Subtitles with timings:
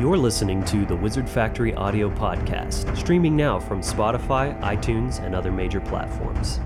[0.00, 5.52] You're listening to the Wizard Factory audio podcast, streaming now from Spotify, iTunes, and other
[5.52, 6.58] major platforms.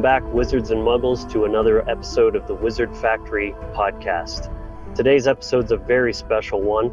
[0.00, 4.50] Welcome back, Wizards and Muggles, to another episode of the Wizard Factory podcast.
[4.94, 6.90] Today's episode's a very special one.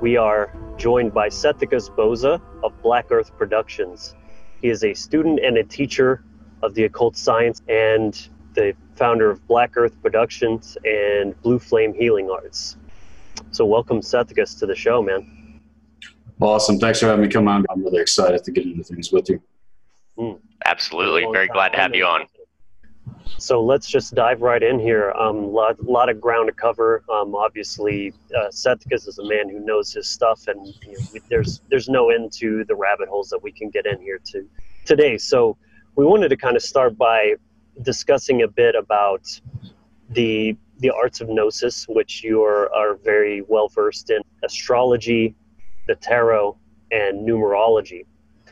[0.00, 4.16] We are joined by Sethikus Boza of Black Earth Productions.
[4.60, 6.24] He is a student and a teacher
[6.64, 12.28] of the occult science and the founder of Black Earth Productions and Blue Flame Healing
[12.28, 12.76] Arts.
[13.52, 15.60] So, welcome, Sethikus, to the show, man.
[16.40, 16.80] Awesome.
[16.80, 17.64] Thanks for having me come on.
[17.70, 19.40] I'm really excited to get into things with you.
[20.18, 20.32] Hmm.
[20.66, 21.26] Absolutely.
[21.32, 22.26] Very glad to have you on.
[23.38, 25.10] So let's just dive right in here.
[25.10, 27.02] A um, lot, lot of ground to cover.
[27.12, 31.20] Um, obviously, uh, Sethikus is a man who knows his stuff, and you know, we,
[31.28, 34.48] there's there's no end to the rabbit holes that we can get in here to
[34.84, 35.18] today.
[35.18, 35.56] So
[35.96, 37.34] we wanted to kind of start by
[37.82, 39.26] discussing a bit about
[40.10, 45.34] the the arts of gnosis, which you are, are very well versed in, astrology,
[45.86, 46.58] the tarot,
[46.90, 48.04] and numerology.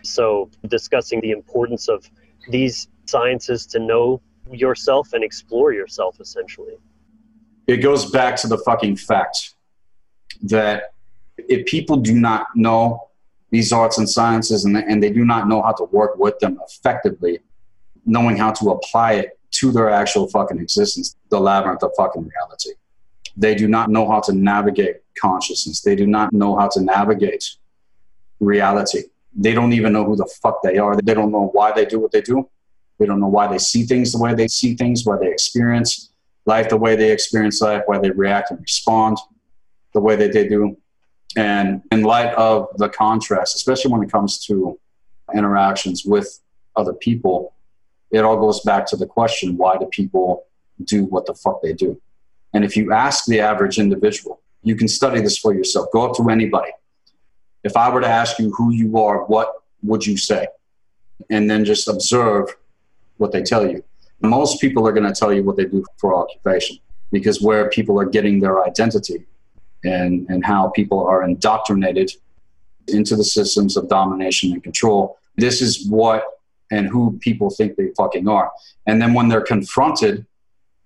[0.02, 2.08] So discussing the importance of
[2.48, 4.22] these sciences to know
[4.52, 6.74] yourself and explore yourself essentially.
[7.66, 9.54] It goes back to the fucking fact
[10.42, 10.94] that
[11.36, 13.08] if people do not know
[13.50, 16.58] these arts and sciences and, and they do not know how to work with them
[16.66, 17.40] effectively,
[18.06, 22.70] knowing how to apply it to their actual fucking existence, the labyrinth of fucking reality.
[23.36, 25.80] They do not know how to navigate consciousness.
[25.80, 27.56] They do not know how to navigate
[28.38, 29.04] reality.
[29.34, 30.96] They don't even know who the fuck they are.
[31.00, 32.48] They don't know why they do what they do.
[33.00, 36.10] They don't know why they see things the way they see things, why they experience
[36.46, 39.16] life the way they experience life, why they react and respond
[39.94, 40.76] the way that they do.
[41.36, 44.78] And in light of the contrast, especially when it comes to
[45.34, 46.40] interactions with
[46.76, 47.54] other people,
[48.10, 50.44] it all goes back to the question why do people
[50.84, 52.00] do what the fuck they do?
[52.52, 55.86] And if you ask the average individual, you can study this for yourself.
[55.92, 56.72] Go up to anybody.
[57.62, 60.48] If I were to ask you who you are, what would you say?
[61.30, 62.56] And then just observe
[63.20, 63.82] what they tell you.
[64.20, 66.78] Most people are going to tell you what they do for occupation
[67.12, 69.24] because where people are getting their identity
[69.84, 72.12] and, and how people are indoctrinated
[72.88, 75.18] into the systems of domination and control.
[75.36, 76.24] This is what
[76.70, 78.50] and who people think they fucking are.
[78.86, 80.26] And then when they're confronted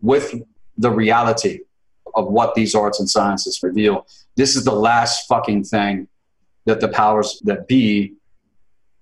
[0.01, 0.35] with
[0.79, 1.61] the reality
[2.15, 4.07] of what these arts and sciences reveal,
[4.37, 6.09] this is the last fucking thing
[6.65, 8.15] that the powers that be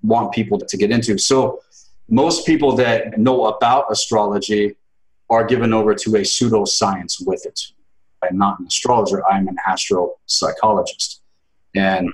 [0.02, 1.16] want people to get into.
[1.18, 1.60] So
[2.08, 4.76] most people that know about astrology
[5.30, 7.60] are given over to a pseudoscience with it.
[8.22, 11.20] I'm not an astrologer, I'm an astropsychologist.
[11.74, 12.12] And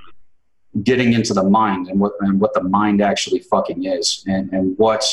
[0.83, 4.79] getting into the mind and what, and what the mind actually fucking is and, and
[4.79, 5.05] what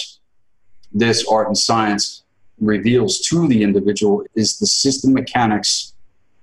[0.94, 2.24] this art and science
[2.60, 5.94] reveals to the individual is the system mechanics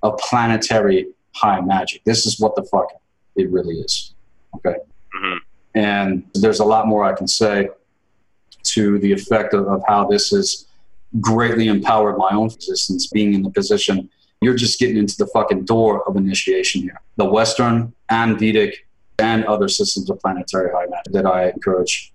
[0.03, 2.03] of planetary high magic.
[2.04, 2.88] This is what the fuck
[3.37, 4.14] it really is.
[4.56, 4.76] Okay.
[5.14, 5.37] hmm
[5.75, 7.70] And there's a lot more I can say
[8.74, 10.66] to the effect of, of how this has
[11.20, 14.08] greatly empowered my own existence, being in the position.
[14.40, 17.00] You're just getting into the fucking door of initiation here.
[17.16, 18.86] The Western and Vedic
[19.18, 22.12] and other systems of planetary high magic that I encourage.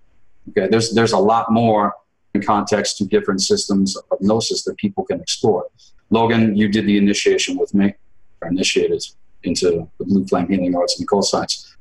[0.50, 1.94] Okay, there's there's a lot more
[2.34, 5.66] in context to different systems of gnosis that people can explore.
[6.10, 7.94] Logan, you did the initiation with me,
[8.42, 9.04] or initiated
[9.44, 11.76] into the blue flame healing arts and occult science.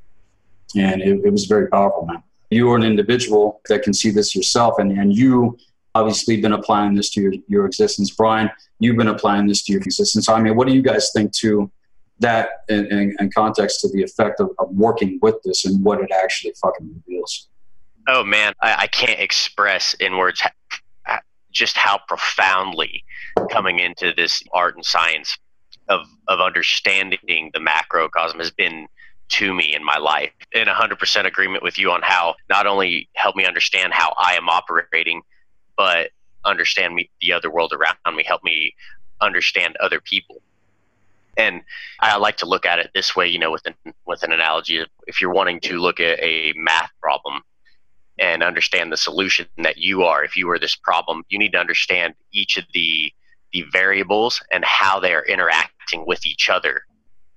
[0.77, 2.23] And it, it was very powerful, man.
[2.51, 5.59] You are an individual that can see this yourself, and, and you
[5.95, 8.11] obviously been applying this to your, your existence.
[8.11, 10.29] Brian, you've been applying this to your existence.
[10.29, 11.71] I mean, what do you guys think to
[12.19, 16.01] that in, in, in context to the effect of, of working with this and what
[16.01, 17.49] it actually fucking reveals?
[18.09, 20.43] Oh man, I, I can't express in words
[21.51, 23.03] just how profoundly
[23.51, 25.39] coming into this art and science
[25.89, 28.87] of of understanding the macrocosm has been
[29.29, 30.33] to me in my life.
[30.53, 34.49] In 100% agreement with you on how not only help me understand how I am
[34.49, 35.23] operating,
[35.77, 36.11] but
[36.45, 38.75] understand me the other world around me, help me
[39.21, 40.41] understand other people.
[41.37, 41.63] And
[42.01, 44.83] I like to look at it this way, you know, with an with an analogy.
[45.07, 47.43] If you're wanting to look at a math problem
[48.19, 51.59] and understand the solution that you are, if you were this problem, you need to
[51.59, 53.13] understand each of the
[53.53, 56.83] the variables and how they are interacting with each other.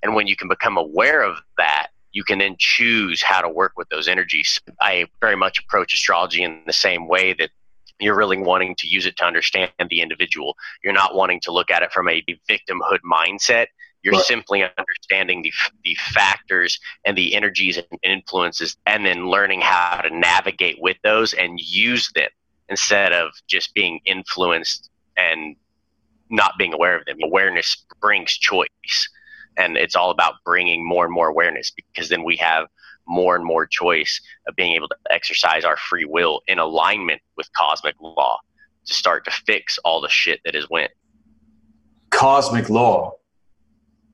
[0.03, 3.73] And when you can become aware of that, you can then choose how to work
[3.77, 4.59] with those energies.
[4.81, 7.51] I very much approach astrology in the same way that
[7.99, 10.55] you're really wanting to use it to understand the individual.
[10.83, 13.67] You're not wanting to look at it from a victimhood mindset.
[14.01, 14.23] You're right.
[14.23, 15.51] simply understanding the,
[15.83, 21.33] the factors and the energies and influences, and then learning how to navigate with those
[21.33, 22.29] and use them
[22.69, 25.57] instead of just being influenced and
[26.29, 27.17] not being aware of them.
[27.23, 29.09] Awareness brings choice,
[29.57, 32.67] and it's all about bringing more and more awareness because then we have
[33.07, 37.51] more and more choice of being able to exercise our free will in alignment with
[37.53, 38.39] cosmic law
[38.85, 40.91] to start to fix all the shit that has went.
[42.11, 43.13] Cosmic law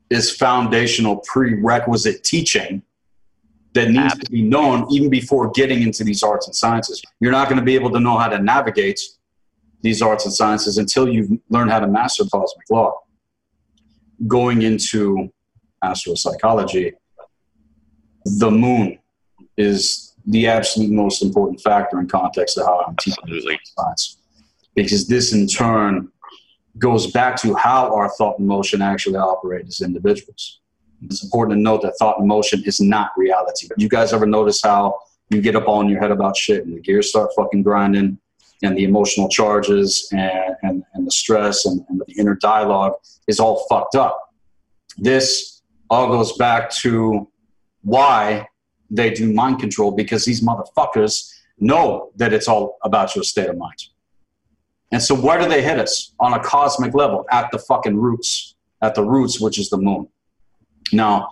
[0.10, 2.82] is foundational prerequisite teaching
[3.74, 4.26] that needs Absolutely.
[4.26, 7.02] to be known even before getting into these arts and sciences.
[7.20, 9.00] You're not going to be able to know how to navigate
[9.82, 13.02] these arts and sciences until you learn how to master cosmic law.
[14.28, 15.30] Going into
[15.84, 16.94] astropsychology,
[18.26, 19.00] the moon
[19.58, 24.18] is the absolute most important factor in context of how I'm teaching science.
[24.74, 26.10] Because this in turn
[26.78, 30.60] goes back to how our thought and motion actually operate as individuals.
[31.04, 33.68] It's important to note that thought and motion is not reality.
[33.78, 34.98] You guys ever notice how
[35.30, 38.20] you get up on your head about shit and the gears start fucking grinding
[38.64, 42.94] and the emotional charges and, and, and the stress and, and the inner dialogue
[43.28, 44.20] is all fucked up.
[44.98, 47.28] This all goes back to
[47.82, 48.48] why
[48.90, 53.58] they do mind control because these motherfuckers know that it's all about your state of
[53.58, 53.84] mind.
[54.92, 56.14] And so, where do they hit us?
[56.20, 60.08] On a cosmic level, at the fucking roots, at the roots, which is the moon.
[60.94, 61.32] Now,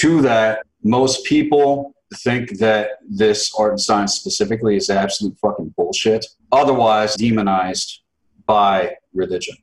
[0.00, 6.26] to that, most people think that this art and science specifically is absolute fucking bullshit,
[6.52, 8.00] otherwise demonized
[8.46, 9.56] by religion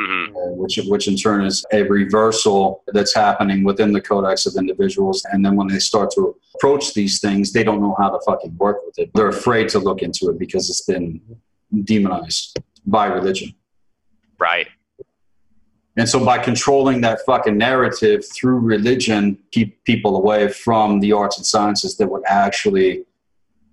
[0.00, 0.36] mm-hmm.
[0.36, 5.24] uh, which which in turn is a reversal that's happening within the codex of individuals.
[5.32, 8.56] And then when they start to approach these things, they don't know how to fucking
[8.56, 9.10] work with it.
[9.14, 11.20] They're afraid to look into it because it's been
[11.84, 13.54] demonized by religion.
[14.38, 14.68] Right.
[15.98, 21.36] And so by controlling that fucking narrative through religion, keep people away from the arts
[21.36, 23.04] and sciences that would actually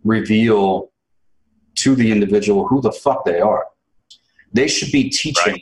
[0.04, 0.90] reveal
[1.76, 3.68] to the individual who the fuck they are.
[4.52, 5.62] They should be teaching right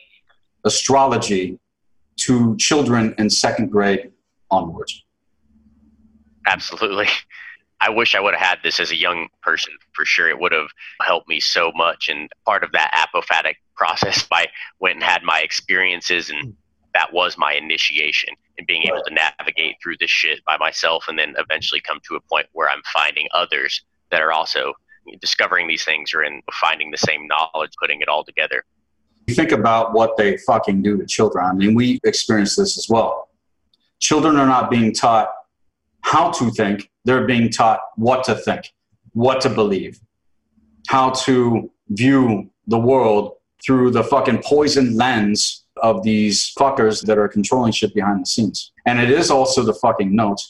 [0.66, 1.60] astrology
[2.16, 4.12] to children in second grade
[4.50, 5.04] onwards.
[6.48, 7.08] Absolutely.
[7.82, 10.30] I wish I would have had this as a young person for sure.
[10.30, 10.68] It would have
[11.02, 12.08] helped me so much.
[12.08, 14.48] And part of that apophatic process, I
[14.80, 16.52] went and had my experiences, and hmm.
[16.94, 21.18] that was my initiation in being able to navigate through this shit by myself, and
[21.18, 24.74] then eventually come to a point where I'm finding others that are also
[25.22, 28.64] discovering these things or in finding the same knowledge, putting it all together.
[29.28, 31.46] You think about what they fucking do to children.
[31.46, 33.30] I mean, we experience this as well.
[34.00, 35.30] Children are not being taught
[36.02, 38.74] how to think, they're being taught what to think,
[39.14, 40.00] what to believe,
[40.88, 43.34] how to view the world
[43.66, 48.72] through the fucking poison lens of these fuckers that are controlling shit behind the scenes.
[48.86, 50.42] And it is also the fucking note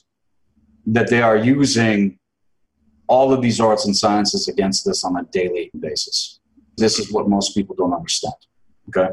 [0.88, 2.20] that they are using
[3.08, 6.40] all of these arts and sciences against us on a daily basis.
[6.78, 8.34] This is what most people don't understand.
[8.90, 9.10] Okay.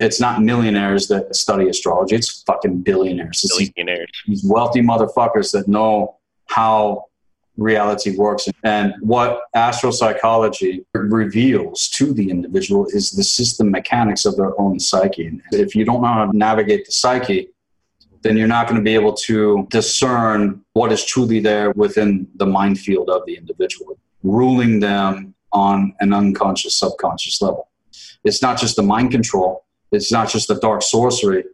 [0.00, 2.16] It's not millionaires that study astrology.
[2.16, 3.40] It's fucking billionaires.
[3.44, 4.10] It's billionaires.
[4.26, 6.16] These wealthy motherfuckers that know
[6.46, 7.06] how
[7.56, 8.48] reality works.
[8.64, 15.26] And what astropsychology reveals to the individual is the system mechanics of their own psyche.
[15.26, 17.48] And if you don't know how to navigate the psyche,
[18.22, 22.46] then you're not going to be able to discern what is truly there within the
[22.46, 27.68] mind field of the individual, ruling them on an unconscious, subconscious level.
[28.24, 29.64] It's not just the mind control.
[29.90, 31.44] It's not just the dark sorcery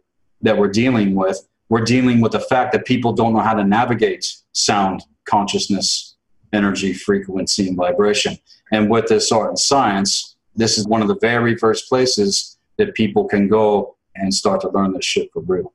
[0.41, 1.45] that we're dealing with.
[1.67, 6.15] We're dealing with the fact that people don't know how to navigate sound, consciousness,
[6.53, 8.37] energy, frequency, and vibration.
[8.71, 12.93] And with this art and science, this is one of the very first places that
[12.95, 15.73] people can go and start to learn this shit for real.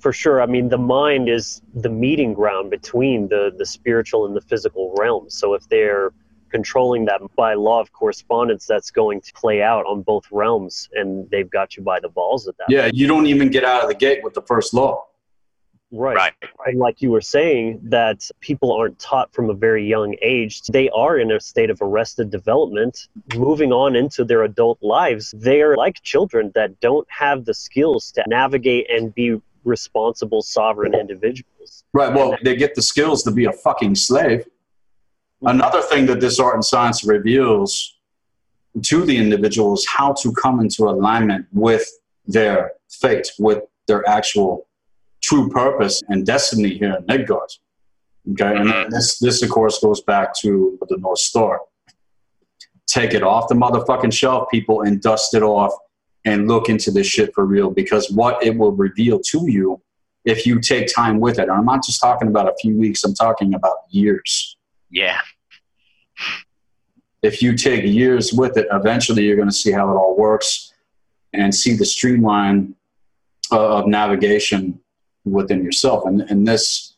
[0.00, 0.40] For sure.
[0.40, 4.94] I mean, the mind is the meeting ground between the, the spiritual and the physical
[4.98, 5.34] realms.
[5.34, 6.12] So if they're
[6.50, 11.28] controlling that by law of correspondence that's going to play out on both realms and
[11.30, 12.94] they've got you by the balls at that yeah point.
[12.94, 15.06] you don't even get out of the gate with the first law
[15.90, 16.16] right.
[16.16, 16.34] right.
[16.66, 20.62] and like you were saying that people aren't taught from a very young age.
[20.62, 25.34] They are in a state of arrested development moving on into their adult lives.
[25.36, 31.84] They're like children that don't have the skills to navigate and be responsible sovereign individuals.
[31.92, 34.46] Right well they get the skills to be a fucking slave.
[35.42, 37.96] Another thing that this art and science reveals
[38.82, 41.88] to the individual is how to come into alignment with
[42.26, 44.66] their fate, with their actual
[45.30, 47.50] true purpose and destiny here in Midgard.
[48.32, 51.60] Okay, and this this of course goes back to the North Star.
[52.86, 55.72] Take it off the motherfucking shelf, people, and dust it off
[56.24, 59.80] and look into this shit for real because what it will reveal to you
[60.24, 61.42] if you take time with it.
[61.42, 64.56] And I'm not just talking about a few weeks, I'm talking about years.
[64.90, 65.18] Yeah.
[67.22, 70.74] If you take years with it, eventually you're going to see how it all works
[71.32, 72.74] and see the streamline
[73.52, 74.80] uh, of navigation
[75.24, 76.04] within yourself.
[76.06, 76.96] And, and this,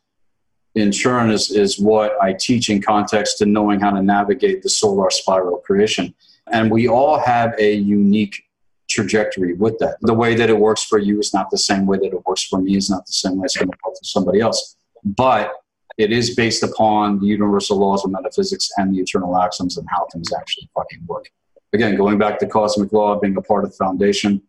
[0.74, 4.68] in turn, is, is what I teach in context to knowing how to navigate the
[4.68, 6.14] solar spiral creation.
[6.50, 8.44] And we all have a unique
[8.88, 9.96] trajectory with that.
[10.02, 12.44] The way that it works for you is not the same way that it works
[12.44, 14.76] for me, is not the same way it's going to work for somebody else.
[15.04, 15.52] But
[15.98, 20.06] it is based upon the universal laws of metaphysics and the eternal axioms and how
[20.12, 21.30] things actually fucking work.
[21.72, 24.42] Again, going back to cosmic law being a part of the foundation,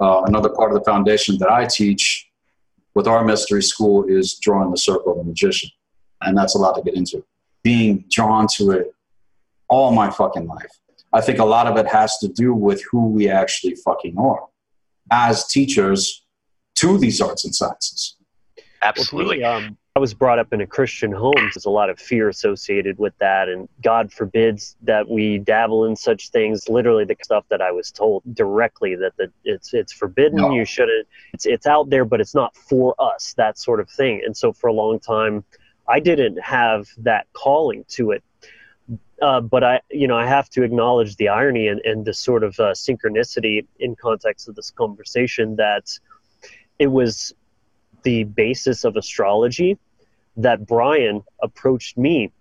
[0.00, 2.28] uh, another part of the foundation that I teach
[2.94, 5.70] with our mystery school is drawing the circle of the magician.
[6.20, 7.24] And that's a lot to get into.
[7.62, 8.94] Being drawn to it
[9.68, 10.70] all my fucking life.
[11.12, 14.44] I think a lot of it has to do with who we actually fucking are
[15.10, 16.24] as teachers
[16.76, 18.16] to these arts and sciences.
[18.82, 19.40] Absolutely.
[19.40, 21.34] Well, to me, um, I was brought up in a Christian home.
[21.36, 25.94] There's a lot of fear associated with that, and God forbids that we dabble in
[25.94, 26.68] such things.
[26.68, 30.38] Literally, the stuff that I was told directly that the, it's it's forbidden.
[30.38, 30.52] No.
[30.52, 31.06] You shouldn't.
[31.32, 33.34] It's it's out there, but it's not for us.
[33.36, 34.20] That sort of thing.
[34.26, 35.44] And so, for a long time,
[35.86, 38.24] I didn't have that calling to it.
[39.22, 42.42] Uh, but I, you know, I have to acknowledge the irony and, and the sort
[42.42, 45.96] of uh, synchronicity in context of this conversation that
[46.80, 47.32] it was
[48.02, 49.78] the basis of astrology
[50.36, 52.32] that Brian approached me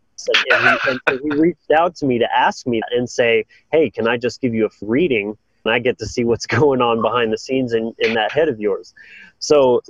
[0.51, 4.07] and, he, and he reached out to me to ask me and say, "Hey, can
[4.07, 7.31] I just give you a reading?" And I get to see what's going on behind
[7.33, 8.93] the scenes in, in that head of yours.
[9.39, 9.81] So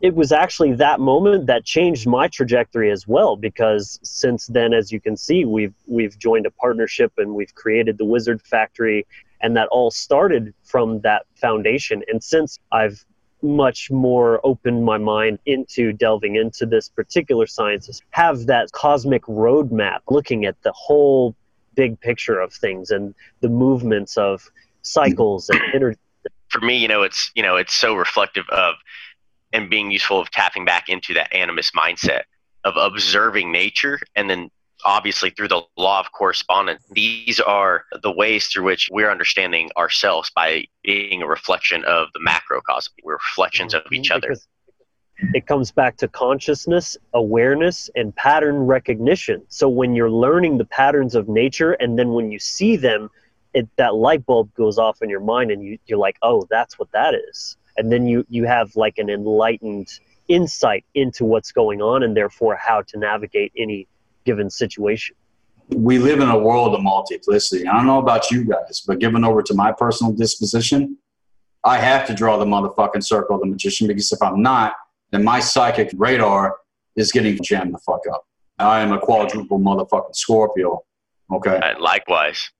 [0.00, 4.90] it was actually that moment that changed my trajectory as well because since then as
[4.90, 9.06] you can see we've we've joined a partnership and we've created the wizard factory
[9.40, 13.04] and that all started from that foundation and since i've
[13.42, 19.98] much more opened my mind into delving into this particular sciences have that cosmic roadmap
[20.08, 21.34] looking at the whole
[21.74, 24.50] big picture of things and the movements of
[24.82, 25.98] cycles and energy.
[26.48, 28.74] For me, you know, it's you know, it's so reflective of
[29.52, 32.22] and being useful of tapping back into that animist mindset
[32.64, 34.50] of observing nature and then
[34.84, 40.30] obviously through the law of correspondence these are the ways through which we're understanding ourselves
[40.34, 43.94] by being a reflection of the macrocosm we're reflections of mm-hmm.
[43.94, 44.48] each other Because
[45.34, 49.42] it comes back to consciousness, awareness, and pattern recognition.
[49.48, 53.08] So when you're learning the patterns of nature, and then when you see them,
[53.54, 56.78] it, that light bulb goes off in your mind, and you, you're like, "Oh, that's
[56.78, 59.88] what that is." And then you you have like an enlightened
[60.28, 63.86] insight into what's going on, and therefore how to navigate any
[64.24, 65.16] given situation.
[65.68, 67.66] we live in a world of multiplicity.
[67.66, 70.98] I don't know about you guys, but given over to my personal disposition,
[71.64, 74.74] I have to draw the motherfucking circle of the magician because if I'm not,
[75.12, 76.56] then my psychic radar
[76.96, 78.24] is getting jammed the fuck up.
[78.58, 80.80] I am a quadruple motherfucking Scorpio.
[81.32, 81.60] Okay.
[81.78, 82.50] Likewise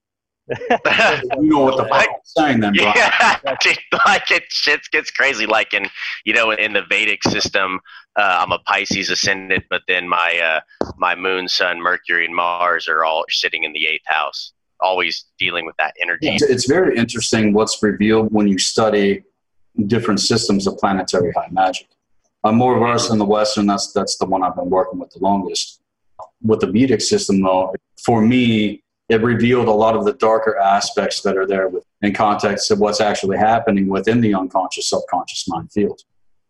[0.53, 2.93] You know what the fuck I'm saying then, bro.
[2.95, 5.47] yeah, dude, like it shit gets crazy.
[5.47, 5.87] Like in
[6.25, 7.81] you know in the Vedic system,
[8.17, 10.61] uh, I'm a Pisces ascendant, but then my uh,
[10.97, 15.67] my Moon, Sun, Mercury, and Mars are all sitting in the eighth house, always dealing
[15.67, 16.29] with that energy.
[16.29, 19.23] It's, it's very interesting what's revealed when you study
[19.87, 21.89] different systems of planetary high magic.
[22.45, 23.67] I'm more versed in the Western.
[23.67, 25.81] That's that's the one I've been working with the longest.
[26.43, 28.82] With the Vedic system, though, for me,
[29.13, 32.79] it revealed a lot of the darker aspects that are there with, in context of
[32.79, 36.01] what's actually happening within the unconscious, subconscious mind field.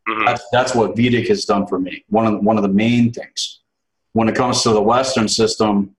[0.08, 0.26] Mhm.
[0.26, 2.04] That's, that's what Vedic has done for me.
[2.08, 3.60] One of one of the main things.
[4.12, 5.96] When it comes to the Western system,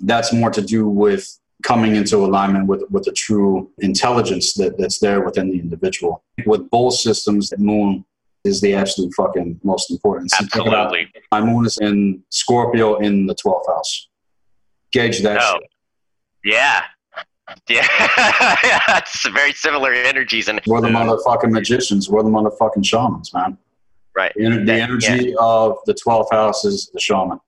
[0.00, 4.98] that's more to do with coming into alignment with with the true intelligence that, that's
[4.98, 6.24] there within the individual.
[6.46, 8.04] With both systems, the moon
[8.44, 10.32] is the absolute fucking most important.
[10.40, 11.08] Absolutely.
[11.30, 14.08] My moon is in Scorpio in the 12th house.
[14.92, 15.38] Gauge that.
[15.40, 15.60] Oh,
[16.44, 16.84] yeah.
[17.68, 17.86] Yeah,
[18.86, 22.08] that's very similar energies, and We're the motherfucking magicians.
[22.08, 23.58] We're the motherfucking shamans, man.
[24.16, 27.38] right, The, the Yeah, energy of the 12th house is the shaman.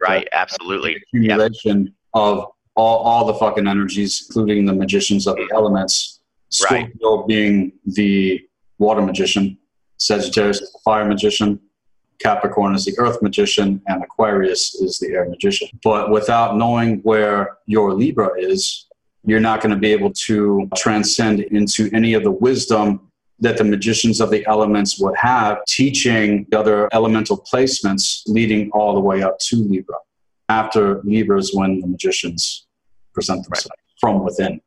[0.00, 1.02] right, absolutely.
[1.12, 2.46] The Yeah, accumulation of
[2.76, 5.54] all, all the fucking energies, including the magicians of the mm-hmm.
[5.56, 6.20] elements.
[6.70, 6.88] Right.
[6.98, 8.40] Scorpio being the
[8.78, 9.58] water magician,
[9.98, 11.60] Sagittarius is the fire magician,
[12.18, 15.68] Capricorn is the earth magician, and Aquarius is the air magician.
[15.84, 18.86] But without knowing where your Libra is,
[19.24, 23.08] you're not going to be able to transcend into any of the wisdom
[23.40, 28.94] that the magicians of the elements would have, teaching the other elemental placements leading all
[28.94, 29.96] the way up to Libra.
[30.48, 32.66] After Libra is when the magicians
[33.12, 34.00] present themselves right.
[34.00, 34.60] from within.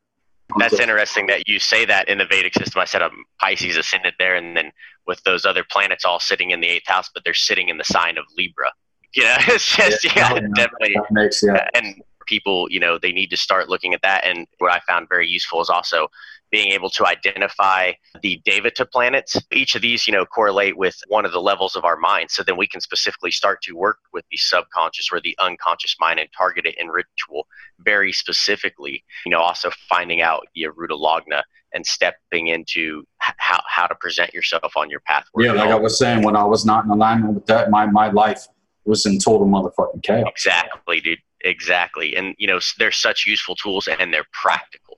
[0.58, 2.81] That's interesting that you say that in the Vedic system.
[2.81, 4.72] I said um, Pisces ascended there, and then
[5.08, 7.84] with those other planets all sitting in the eighth house, but they're sitting in the
[7.84, 8.72] sign of Libra.
[9.13, 10.96] You know, it's just yeah, yeah, yeah definitely.
[11.12, 11.67] Makes, yeah.
[11.74, 14.24] And people, you know, they need to start looking at that.
[14.24, 16.08] And what I found very useful is also
[16.51, 19.38] being able to identify the Devata planets.
[19.51, 22.29] Each of these, you know, correlate with one of the levels of our mind.
[22.29, 26.20] So then we can specifically start to work with the subconscious or the unconscious mind
[26.20, 27.48] and target it in ritual
[27.79, 29.03] very specifically.
[29.25, 31.43] You know, also finding out the Arudha Lagna
[31.74, 35.25] and stepping into how, how to present yourself on your path.
[35.38, 38.12] Yeah, like I was saying, when I was not in alignment with that, my, my
[38.12, 38.46] life
[38.84, 40.27] was in total motherfucking chaos.
[40.27, 41.20] Exactly, dude.
[41.43, 42.15] Exactly.
[42.15, 44.98] And, you know, they're such useful tools and they're practical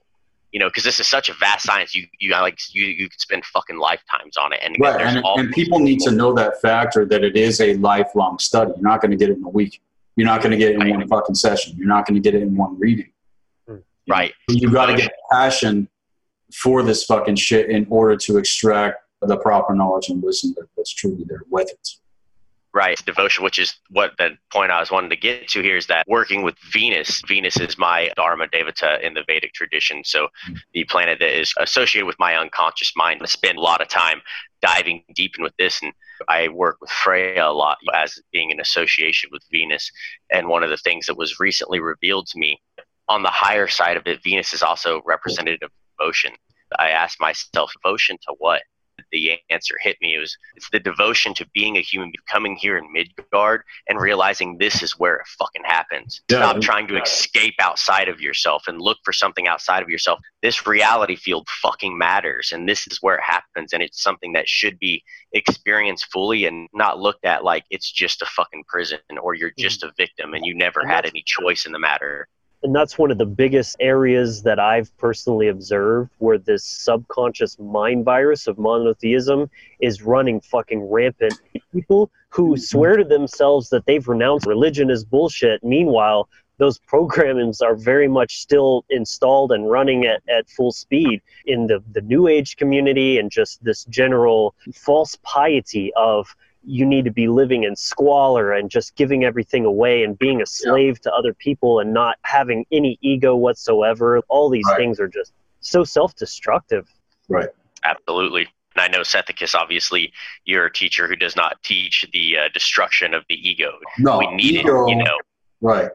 [0.54, 1.96] you know, because this is such a vast science.
[1.96, 5.00] You you like you you could spend fucking lifetimes on it, and right.
[5.00, 8.70] And, and people need to know that factor that it is a lifelong study.
[8.76, 9.82] You're not going to get it in a week.
[10.14, 10.94] You're not going to get it in right.
[10.94, 11.76] one fucking session.
[11.76, 13.10] You're not going to get it in one reading.
[13.66, 13.78] Hmm.
[14.06, 14.32] Right.
[14.48, 15.88] You've got to get passion
[16.52, 21.24] for this fucking shit in order to extract the proper knowledge and wisdom that's truly
[21.26, 21.88] there with it
[22.74, 25.86] right devotion which is what the point i was wanting to get to here is
[25.86, 30.02] that working with venus venus is my dharma devata in the vedic tradition.
[30.04, 30.54] So mm-hmm.
[30.72, 34.20] the planet that is associated with my unconscious mind i spend a lot of time
[34.60, 35.92] diving deep in with this and
[36.28, 39.90] i work with freya a lot as being an association with venus.
[40.30, 42.60] And one of the things that was recently revealed to me
[43.08, 46.32] on the higher side of it venus is also representative of devotion.
[46.78, 48.62] I asked myself devotion to what
[49.12, 50.14] the answer hit me.
[50.16, 54.58] It was it's the devotion to being a human, coming here in Midgard and realizing
[54.58, 56.22] this is where it fucking happens.
[56.30, 60.20] Yeah, Stop trying to escape outside of yourself and look for something outside of yourself.
[60.42, 63.72] This reality field fucking matters, and this is where it happens.
[63.72, 68.22] And it's something that should be experienced fully and not looked at like it's just
[68.22, 69.62] a fucking prison or you're mm-hmm.
[69.62, 72.28] just a victim and you never had any choice in the matter
[72.64, 78.06] and that's one of the biggest areas that I've personally observed where this subconscious mind
[78.06, 79.50] virus of monotheism
[79.80, 81.34] is running fucking rampant.
[81.74, 85.62] People who swear to themselves that they've renounced religion as bullshit.
[85.62, 91.66] Meanwhile, those programs are very much still installed and running at, at full speed in
[91.66, 96.34] the, the new age community and just this general false piety of
[96.66, 100.46] you need to be living in squalor and just giving everything away and being a
[100.46, 101.10] slave yeah.
[101.10, 104.20] to other people and not having any ego whatsoever.
[104.28, 104.76] All these right.
[104.76, 106.88] things are just so self destructive.
[107.28, 107.48] Right.
[107.84, 108.48] Absolutely.
[108.76, 110.12] And I know Sethikus, obviously,
[110.44, 113.72] you're a teacher who does not teach the uh, destruction of the ego.
[113.98, 115.18] No, we need ego, it, you know.
[115.60, 115.90] Right.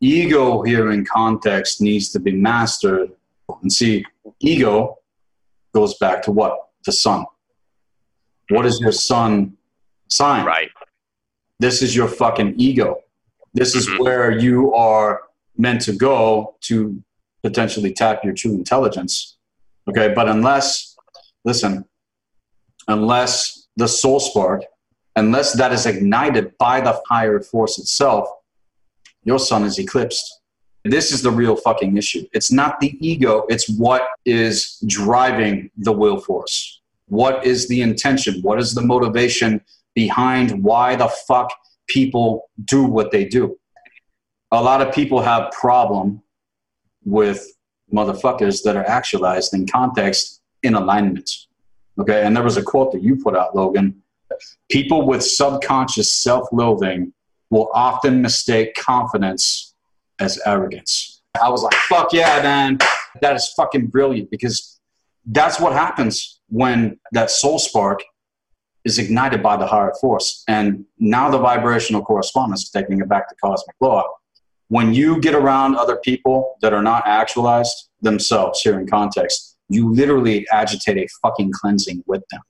[0.00, 3.10] Ego here in context needs to be mastered.
[3.62, 4.04] And see,
[4.40, 4.98] ego
[5.74, 6.68] goes back to what?
[6.84, 7.24] The sun.
[8.50, 9.56] What is your sun
[10.14, 10.44] sign.
[10.44, 10.70] Right.
[11.58, 13.00] This is your fucking ego.
[13.52, 14.02] This is mm-hmm.
[14.02, 15.22] where you are
[15.56, 17.02] meant to go to
[17.42, 19.36] potentially tap your true intelligence.
[19.88, 20.96] Okay, but unless,
[21.44, 21.84] listen,
[22.88, 24.62] unless the soul spark,
[25.16, 28.28] unless that is ignited by the higher force itself,
[29.22, 30.40] your sun is eclipsed.
[30.84, 32.24] This is the real fucking issue.
[32.32, 36.80] It's not the ego, it's what is driving the will force.
[37.08, 38.40] What is the intention?
[38.42, 39.60] What is the motivation
[39.94, 41.52] behind why the fuck
[41.86, 43.58] people do what they do.
[44.52, 46.22] A lot of people have problem
[47.04, 47.46] with
[47.92, 51.30] motherfuckers that are actualized in context in alignment.
[51.98, 54.02] Okay, and there was a quote that you put out, Logan.
[54.70, 57.12] People with subconscious self-loathing
[57.50, 59.74] will often mistake confidence
[60.18, 61.22] as arrogance.
[61.40, 62.78] I was like, fuck yeah, man.
[63.20, 64.80] That is fucking brilliant because
[65.26, 68.02] that's what happens when that soul spark
[68.84, 70.44] is ignited by the higher force.
[70.48, 74.04] And now the vibrational correspondence, taking it back to cosmic law,
[74.68, 79.92] when you get around other people that are not actualized themselves here in context, you
[79.92, 82.40] literally agitate a fucking cleansing with them.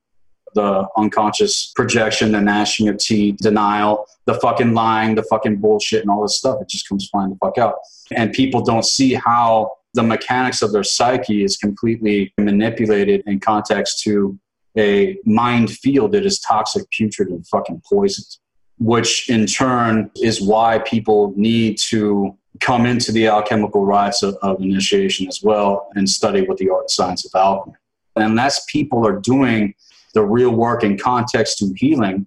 [0.55, 6.11] The unconscious projection, the gnashing of teeth, denial, the fucking lying, the fucking bullshit, and
[6.11, 7.75] all this stuff, it just comes flying the fuck out.
[8.13, 14.03] And people don't see how the mechanics of their psyche is completely manipulated in context
[14.03, 14.39] to
[14.77, 18.39] a mind field that is toxic, putrid, and fucking poisoned,
[18.79, 24.61] which in turn is why people need to come into the alchemical rites of, of
[24.61, 27.77] initiation as well and study with the art and science of alchemy.
[28.17, 29.75] Unless people are doing
[30.15, 32.27] the real work in context to healing,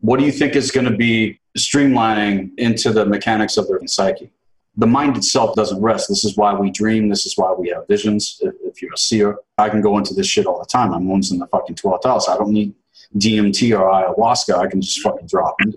[0.00, 4.30] what do you think is going to be streamlining into the mechanics of their psyche?
[4.78, 6.08] The mind itself doesn't rest.
[6.08, 7.08] This is why we dream.
[7.08, 8.38] This is why we have visions.
[8.40, 10.94] If, if you're a seer, I can go into this shit all the time.
[10.94, 12.28] I'm moon's in the fucking 12th house.
[12.28, 12.74] I don't need
[13.16, 14.56] DMT or ayahuasca.
[14.56, 15.74] I can just fucking drop in.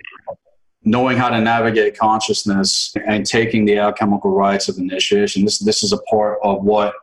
[0.84, 5.94] Knowing how to navigate consciousness and taking the alchemical rites of initiation, this, this is
[5.94, 6.94] a part of what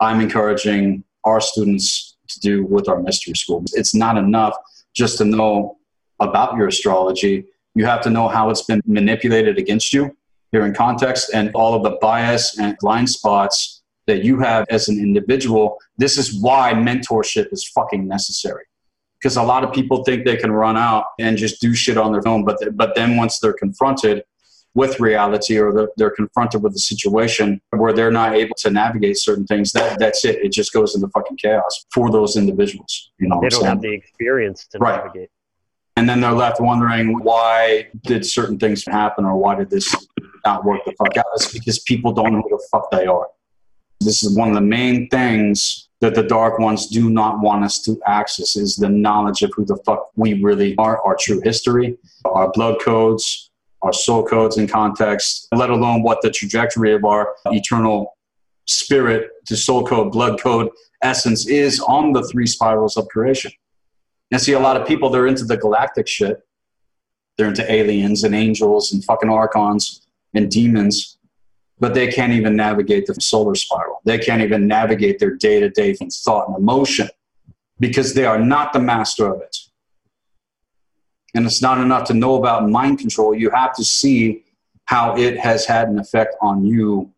[0.00, 3.64] I'm encouraging our students to do with our mystery school.
[3.72, 4.54] It's not enough
[4.92, 5.78] just to know
[6.20, 7.46] about your astrology.
[7.74, 10.14] You have to know how it's been manipulated against you
[10.52, 14.88] here in context and all of the bias and blind spots that you have as
[14.88, 15.78] an individual.
[15.98, 18.64] This is why mentorship is fucking necessary.
[19.20, 22.12] Because a lot of people think they can run out and just do shit on
[22.12, 24.22] their own, but but then once they're confronted
[24.74, 29.18] with reality or they're, they're confronted with a situation where they're not able to navigate
[29.18, 30.36] certain things, that that's it.
[30.36, 33.10] It just goes into fucking chaos for those individuals.
[33.18, 35.04] You know, they don't have the experience to right.
[35.04, 35.30] navigate
[35.98, 39.92] and then they're left wondering why did certain things happen or why did this
[40.44, 41.26] not work the fuck out.
[41.34, 43.28] It's because people don't know who the fuck they are.
[44.00, 47.80] This is one of the main things that the dark ones do not want us
[47.82, 51.98] to access is the knowledge of who the fuck we really are, our true history,
[52.24, 53.50] our blood codes,
[53.82, 58.16] our soul codes in context, let alone what the trajectory of our eternal
[58.66, 60.68] spirit to soul code, blood code
[61.02, 63.50] essence is on the three spirals of creation.
[64.30, 66.44] And see a lot of people, they're into the galactic shit.
[67.36, 71.18] They're into aliens and angels and fucking archons and demons,
[71.78, 74.00] but they can't even navigate the solar spiral.
[74.04, 77.08] They can't even navigate their day to day from thought and emotion
[77.78, 79.56] because they are not the master of it.
[81.34, 83.34] And it's not enough to know about mind control.
[83.34, 84.44] You have to see
[84.86, 87.12] how it has had an effect on you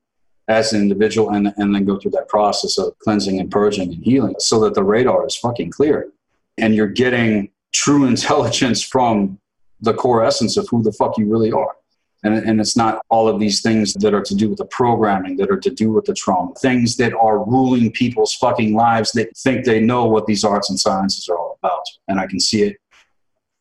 [0.48, 4.04] as an individual and, and then go through that process of cleansing and purging and
[4.04, 6.10] healing so that the radar is fucking clear
[6.58, 9.38] and you're getting true intelligence from
[9.80, 11.76] the core essence of who the fuck you really are.
[12.22, 15.36] And, and it's not all of these things that are to do with the programming,
[15.38, 19.34] that are to do with the trauma, things that are ruling people's fucking lives that
[19.38, 21.84] think they know what these arts and sciences are all about.
[22.08, 22.76] And I can see it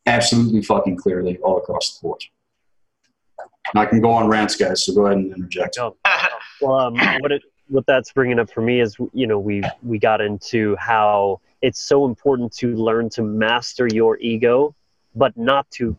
[0.06, 2.22] absolutely fucking clearly all across the board.
[3.72, 5.78] And I can go on rants, guys, so go ahead and interject.
[5.78, 5.96] Oh.
[6.62, 9.98] Well, um, what, it, what that's bringing up for me is, you know, we, we
[9.98, 14.74] got into how it's so important to learn to master your ego,
[15.14, 15.96] but not to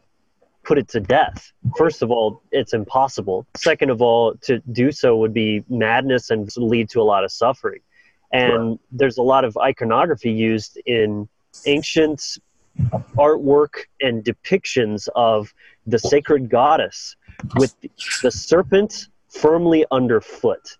[0.71, 1.51] put it to death.
[1.77, 3.45] First of all, it's impossible.
[3.57, 7.31] Second of all, to do so would be madness and lead to a lot of
[7.33, 7.81] suffering.
[8.31, 8.79] And right.
[8.89, 11.27] there's a lot of iconography used in
[11.65, 12.37] ancient
[13.17, 15.53] artwork and depictions of
[15.87, 17.17] the sacred goddess
[17.57, 17.75] with
[18.23, 20.77] the serpent firmly underfoot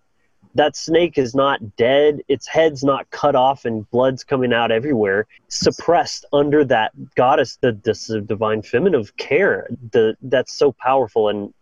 [0.56, 2.22] that snake is not dead.
[2.28, 5.28] Its head's not cut off and blood's coming out everywhere.
[5.48, 11.30] Suppressed under that goddess the, the divine feminine of care the that's so powerful.
[11.30, 11.54] And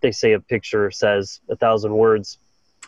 [0.00, 2.38] they say a picture says a thousand words.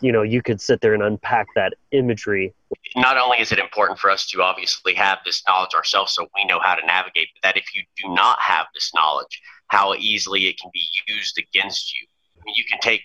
[0.02, 2.52] You know you could sit there and unpack that imagery.
[2.96, 6.44] Not only is it important for us to obviously have this knowledge ourselves so we
[6.44, 10.46] know how to navigate but that if you do not have this knowledge how easily
[10.46, 12.06] it can be used against you.
[12.36, 13.02] I mean, you can take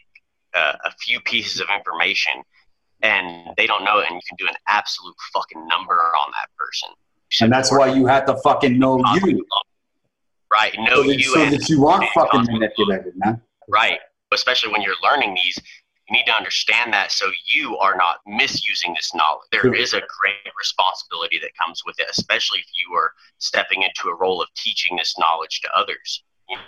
[0.54, 2.34] a, a few pieces of information
[3.04, 6.50] and they don't know it, and you can do an absolute fucking number on that
[6.58, 6.90] person.
[7.42, 9.46] And that's why you have to fucking know you.
[10.52, 11.34] Right, know so that, you.
[11.34, 13.42] So that you aren't fucking manipulated, man.
[13.70, 14.00] Right,
[14.32, 15.58] especially when you're learning these,
[16.10, 19.48] you need to understand that so you are not misusing this knowledge.
[19.52, 24.10] There is a great responsibility that comes with it, especially if you are stepping into
[24.10, 26.24] a role of teaching this knowledge to others.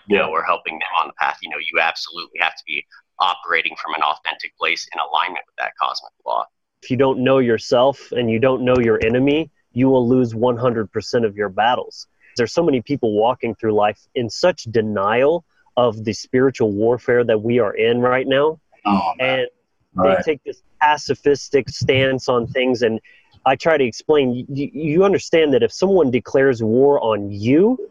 [0.08, 0.30] You know, yeah.
[0.30, 1.38] or helping them on the path.
[1.42, 2.86] You know, you absolutely have to be
[3.20, 6.46] operating from an authentic place in alignment with that cosmic law.
[6.82, 11.26] If you don't know yourself and you don't know your enemy, you will lose 100%
[11.26, 12.08] of your battles.
[12.36, 15.46] There's so many people walking through life in such denial
[15.78, 18.60] of the spiritual warfare that we are in right now.
[18.86, 19.48] Oh, and
[19.96, 20.26] they right.
[20.26, 22.82] take this pacifistic stance on things.
[22.82, 23.00] And
[23.46, 27.90] I try to explain you, you understand that if someone declares war on you,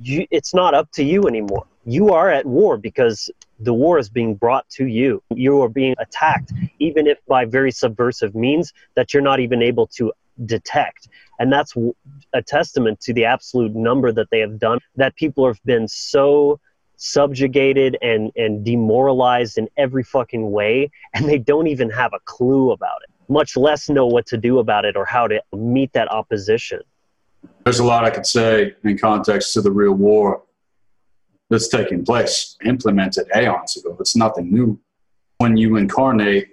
[0.00, 1.66] you, it's not up to you anymore.
[1.84, 5.22] You are at war because the war is being brought to you.
[5.30, 9.86] You are being attacked, even if by very subversive means that you're not even able
[9.98, 10.12] to
[10.46, 11.08] detect.
[11.38, 11.74] And that's
[12.32, 16.60] a testament to the absolute number that they have done, that people have been so
[16.96, 22.70] subjugated and, and demoralized in every fucking way, and they don't even have a clue
[22.70, 26.10] about it, much less know what to do about it or how to meet that
[26.12, 26.80] opposition.
[27.64, 30.42] There's a lot I could say in context to the real war
[31.48, 33.96] that's taking place, implemented aeons ago.
[34.00, 34.80] It's nothing new.
[35.38, 36.48] When you incarnate,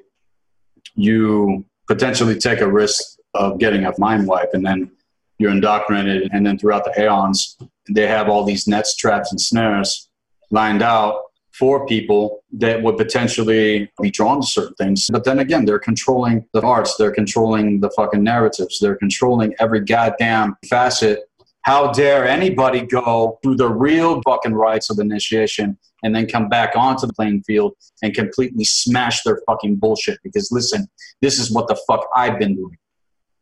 [0.96, 4.92] you potentially take a risk of getting a mind wipe, and then
[5.38, 6.30] you're indoctrinated.
[6.32, 7.58] And then throughout the aeons,
[7.90, 10.10] they have all these nets, traps, and snares
[10.52, 11.22] lined out
[11.60, 15.08] for people that would potentially be drawn to certain things.
[15.12, 19.82] But then again, they're controlling the arts, they're controlling the fucking narratives, they're controlling every
[19.82, 21.20] goddamn facet.
[21.64, 26.78] How dare anybody go through the real fucking rites of initiation and then come back
[26.78, 30.20] onto the playing field and completely smash their fucking bullshit?
[30.24, 30.88] Because listen,
[31.22, 32.78] this is what the fuck I've been doing.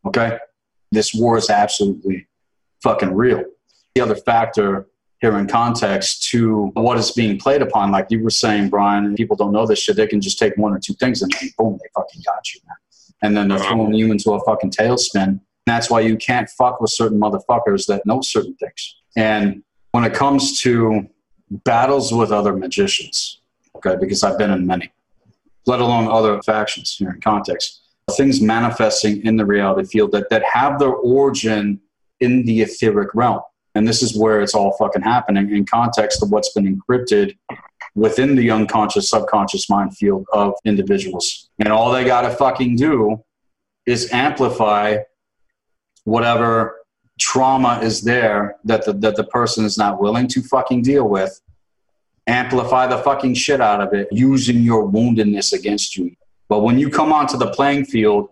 [0.08, 0.40] Okay?
[0.92, 2.28] This war is absolutely
[2.82, 3.44] fucking real.
[3.94, 4.88] The other factor
[5.20, 7.92] here in context to what is being played upon.
[7.92, 9.96] Like you were saying, Brian, people don't know this shit.
[9.96, 12.62] They can just take one or two things and then boom, they fucking got you,
[12.68, 12.76] man.
[13.24, 15.40] And then they're throwing you into a fucking tailspin.
[15.66, 18.96] That's why you can't fuck with certain motherfuckers that know certain things.
[19.16, 21.08] And when it comes to
[21.50, 23.42] battles with other magicians,
[23.76, 24.92] okay, because I've been in many,
[25.66, 30.44] let alone other factions here in context, things manifesting in the reality field that, that
[30.44, 31.82] have their origin
[32.20, 33.42] in the etheric realm.
[33.78, 37.38] And this is where it's all fucking happening in context of what's been encrypted
[37.96, 41.50] within the unconscious, subconscious mind field of individuals.
[41.60, 43.24] And all they got to fucking do
[43.86, 44.98] is amplify
[46.04, 46.78] whatever
[47.20, 51.40] trauma is there that the, that the person is not willing to fucking deal with.
[52.28, 56.16] Amplify the fucking shit out of it using your woundedness against you.
[56.50, 58.30] But when you come onto the playing field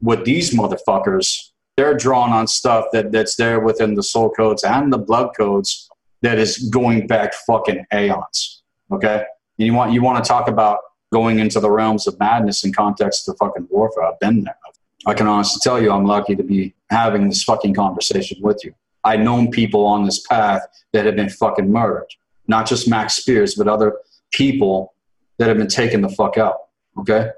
[0.00, 1.49] with these motherfuckers,
[1.80, 5.88] they're drawn on stuff that, that's there within the soul codes and the blood codes
[6.20, 8.62] that is going back fucking aeons.
[8.92, 9.24] Okay?
[9.58, 12.72] And you want you want to talk about going into the realms of madness in
[12.74, 14.04] context of fucking warfare.
[14.04, 14.58] I've been there.
[15.06, 18.74] I can honestly tell you I'm lucky to be having this fucking conversation with you.
[19.02, 20.60] I've known people on this path
[20.92, 22.08] that have been fucking murdered.
[22.46, 23.96] Not just Max Spiers, but other
[24.32, 24.92] people
[25.38, 26.56] that have been taken the fuck out.
[26.98, 27.30] Okay?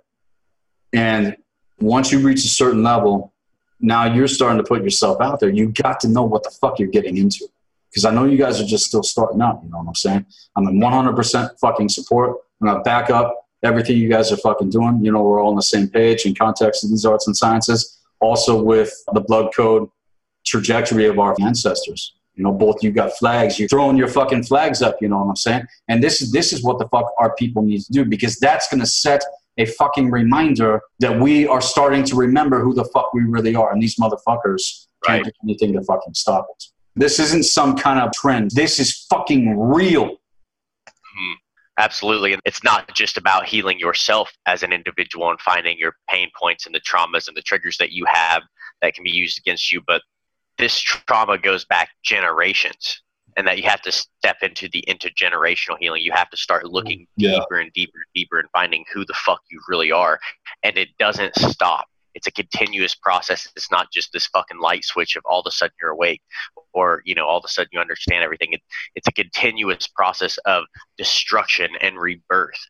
[0.93, 1.37] And
[1.79, 3.32] once you reach a certain level,
[3.83, 5.51] now you're starting to put yourself out there.
[5.51, 7.47] You got to know what the fuck you're getting into.
[7.91, 9.61] Because I know you guys are just still starting out.
[9.63, 10.25] You know what I'm saying?
[10.57, 12.39] I'm in 100% fucking support.
[12.63, 15.05] Going to back up everything you guys are fucking doing.
[15.05, 18.01] You know, we're all on the same page in context of these arts and sciences.
[18.21, 19.91] Also with the blood code
[20.47, 22.15] trajectory of our ancestors.
[22.35, 23.59] You know, both you got flags.
[23.59, 24.97] You're throwing your fucking flags up.
[25.01, 25.67] You know what I'm saying?
[25.89, 28.69] And this is this is what the fuck our people need to do because that's
[28.69, 29.23] going to set
[29.59, 33.73] a fucking reminder that we are starting to remember who the fuck we really are.
[33.73, 36.65] And these motherfuckers can't do anything to fucking stop it.
[36.95, 38.53] This isn't some kind of trend.
[38.53, 40.05] This is fucking real.
[40.07, 41.33] Mm-hmm.
[41.79, 42.33] Absolutely.
[42.33, 46.67] And it's not just about healing yourself as an individual and finding your pain points
[46.67, 48.43] and the traumas and the triggers that you have
[48.83, 50.03] that can be used against you, but
[50.59, 53.03] this trauma goes back generations
[53.37, 56.03] and that you have to step into the intergenerational healing.
[56.03, 57.39] You have to start looking yeah.
[57.39, 60.19] deeper and deeper and deeper and finding who the fuck you really are.
[60.63, 61.87] And it doesn't stop.
[62.15, 63.49] It's a continuous process.
[63.57, 66.21] It's not just this fucking light switch of all of a sudden you're awake
[66.75, 68.53] or, you know, all of a sudden you understand everything.
[68.53, 68.61] It,
[68.95, 70.65] it's a continuous process of
[70.99, 72.61] destruction and rebirth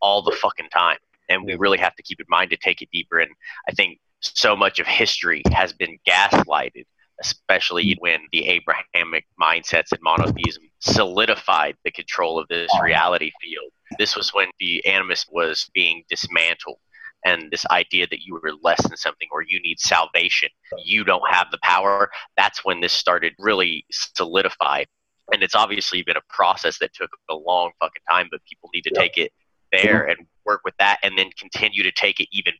[0.00, 0.98] all the fucking time.
[1.28, 3.20] And we really have to keep in mind to take it deeper.
[3.20, 3.30] And
[3.68, 6.84] I think so much of history has been gaslighted
[7.20, 7.96] especially mm.
[8.00, 13.70] when the Abrahamic mindsets and monotheism solidified the control of this reality field.
[13.98, 16.78] This was when the animist was being dismantled
[17.24, 20.48] and this idea that you were less than something or you need salvation,
[20.84, 22.10] you don't have the power.
[22.36, 24.86] That's when this started really solidified.
[25.32, 28.82] And it's obviously been a process that took a long fucking time, but people need
[28.82, 29.32] to take it
[29.70, 32.52] there and work with that and then continue to take it even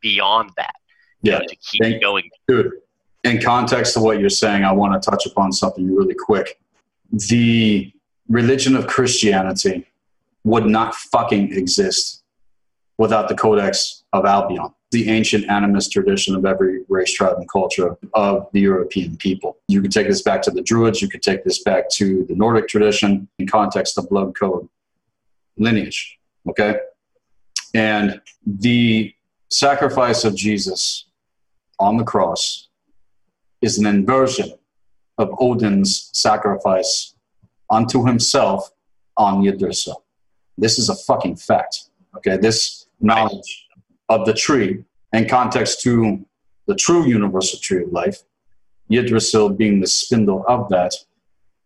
[0.00, 0.74] beyond that.
[1.22, 1.38] Yeah.
[1.38, 2.28] Know, to keep Thank, going.
[2.48, 2.72] Dude,
[3.26, 6.58] in context to what you're saying, I want to touch upon something really quick.
[7.10, 7.92] The
[8.28, 9.86] religion of Christianity
[10.44, 12.22] would not fucking exist
[12.98, 17.96] without the Codex of Albion, the ancient animist tradition of every race, tribe, and culture
[18.14, 19.58] of the European people.
[19.68, 22.34] You could take this back to the Druids, you could take this back to the
[22.34, 24.68] Nordic tradition in context of blood code
[25.58, 26.18] lineage.
[26.48, 26.76] Okay?
[27.74, 29.14] And the
[29.50, 31.06] sacrifice of Jesus
[31.78, 32.65] on the cross
[33.62, 34.52] is an inversion
[35.18, 37.14] of Odin's sacrifice
[37.70, 38.70] unto himself
[39.16, 40.04] on Yggdrasil.
[40.58, 41.90] This is a fucking fact.
[42.16, 43.66] Okay, this knowledge
[44.08, 46.24] of the tree in context to
[46.66, 48.22] the true universal tree of life,
[48.90, 50.94] Yggdrasil being the spindle of that.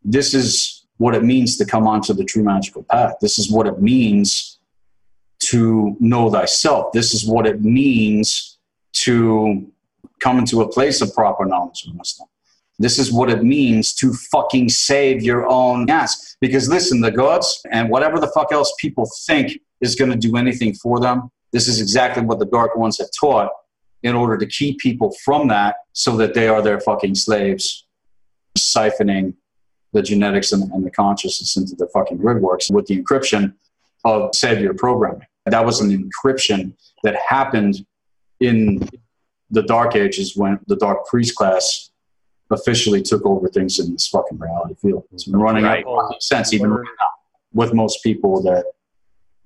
[0.05, 3.15] This is what it means to come onto the true magical path.
[3.21, 4.59] This is what it means
[5.41, 6.93] to know thyself.
[6.93, 8.59] This is what it means
[8.93, 9.67] to
[10.21, 12.27] come into a place of proper knowledge of wisdom.
[12.79, 16.37] This is what it means to fucking save your own ass.
[16.41, 20.37] Because listen, the gods and whatever the fuck else people think is going to do
[20.37, 23.51] anything for them, this is exactly what the dark ones have taught
[24.03, 27.87] in order to keep people from that so that they are their fucking slaves,
[28.59, 29.35] siphoning
[29.93, 33.53] the genetics and, and the consciousness into the fucking grid works with the encryption
[34.05, 35.27] of savior programming.
[35.47, 37.85] That was an encryption that happened
[38.41, 38.89] in
[39.51, 41.91] the dark ages when the dark priest class
[42.51, 45.05] officially took over things in this fucking reality field.
[45.13, 45.85] It's been running Right.
[45.87, 47.07] out of sense even right now
[47.53, 48.65] with most people that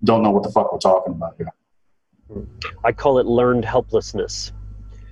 [0.05, 1.53] don't know what the fuck we're talking about here.
[2.85, 4.53] I call it learned helplessness.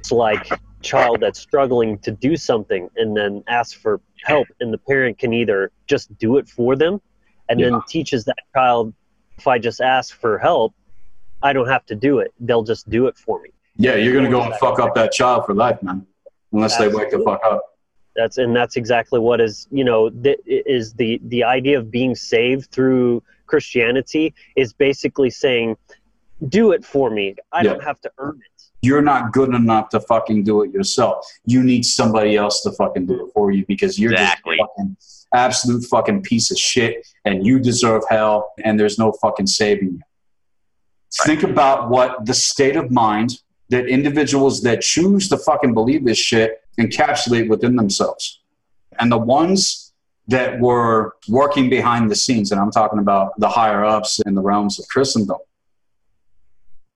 [0.01, 4.73] It's like a child that's struggling to do something and then asks for help, and
[4.73, 7.01] the parent can either just do it for them
[7.49, 7.71] and Yeah.
[7.71, 8.93] then teaches that child,
[9.39, 10.75] if I just ask for help,
[11.43, 12.33] I don't have to do it.
[12.41, 13.51] They'll just do it for me.
[13.77, 16.07] Yeah, you're gonna go and fuck up that child for life, man.
[16.53, 17.63] Unless they wake the fuck up.
[18.15, 22.15] That's and that's exactly what is you know th- is the the idea of being
[22.15, 25.77] saved through Christianity is basically saying,
[26.49, 27.35] do it for me.
[27.53, 27.71] I Yeah.
[27.75, 28.63] don't have to earn it.
[28.83, 31.25] You're not good enough to fucking do it yourself.
[31.47, 34.57] You need somebody else to fucking do it for you because you're Exactly.
[34.57, 34.97] just fucking
[35.35, 40.01] absolute fucking piece of shit and you deserve hell and there's no fucking saving you.
[41.25, 43.41] Think about what the state of mind
[43.73, 48.43] that individuals that choose to fucking believe this shit encapsulate within themselves.
[49.01, 49.95] And the ones
[50.29, 54.43] that were working behind the scenes, and I'm talking about the higher ups in the
[54.43, 55.39] realms of Christendom,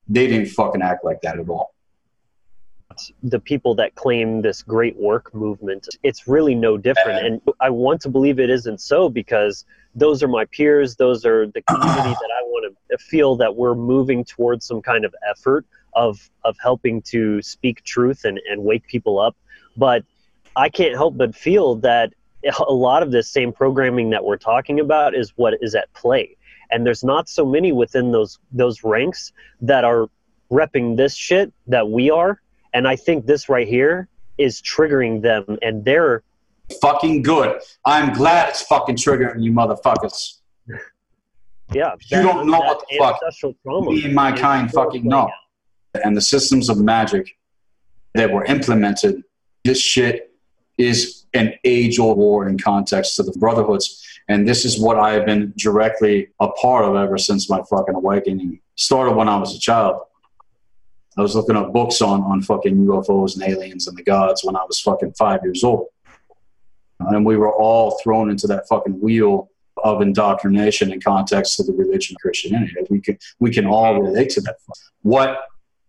[0.07, 1.73] they didn't fucking act like that at all.
[3.23, 8.01] the people that claim this great work movement it's really no different and i want
[8.01, 12.33] to believe it isn't so because those are my peers those are the community that
[12.41, 17.03] i want to feel that we're moving towards some kind of effort of of helping
[17.03, 19.37] to speak truth and and wake people up
[19.77, 20.05] but
[20.55, 22.13] i can't help but feel that
[22.69, 26.37] a lot of this same programming that we're talking about is what is at play
[26.71, 30.07] and there's not so many within those those ranks that are
[30.53, 32.41] repping this shit that we are
[32.77, 34.07] and I think this right here
[34.37, 36.23] is triggering them, and they're
[36.83, 37.61] Fucking good.
[37.87, 40.41] I'm glad it's fucking triggering you motherfuckers.
[41.73, 41.95] yeah.
[42.11, 43.87] You don't know what the fuck.
[43.87, 45.21] Me and my kind fucking know.
[45.21, 45.31] out.
[46.05, 47.37] And the systems of magic
[48.15, 49.23] that were implemented,
[49.65, 50.33] this shit
[50.79, 54.03] is an age old war in context to the brotherhoods.
[54.29, 57.95] And this is what I have been directly a part of ever since my fucking
[57.95, 60.03] awakening started when I was a child.
[61.17, 64.57] I was looking up books on, on fucking UFOs and aliens and the gods when
[64.57, 65.87] I was fucking five years old.
[66.99, 69.51] And we were all thrown into that fucking wheel
[69.85, 72.75] of indoctrination in context to the religion of Christianity.
[72.91, 74.57] We can, we can all relate to that.
[75.03, 75.39] What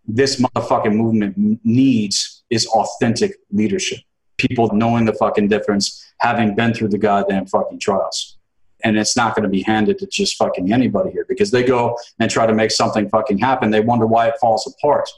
[0.08, 4.00] this motherfucking movement needs is authentic leadership.
[4.38, 8.38] People knowing the fucking difference, having been through the goddamn fucking trials.
[8.84, 11.98] And it's not going to be handed to just fucking anybody here because they go
[12.20, 13.72] and try to make something fucking happen.
[13.72, 15.10] They wonder why it falls apart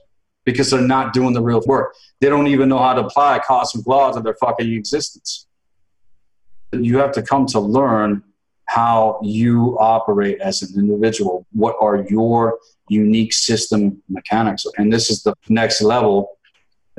[0.45, 1.93] because they're not doing the real work.
[2.21, 5.45] They don't even know how to apply cosmic law to their fucking existence.
[6.71, 8.23] You have to come to learn
[8.65, 11.45] how you operate as an individual.
[11.51, 14.65] What are your unique system mechanics?
[14.77, 16.37] And this is the next level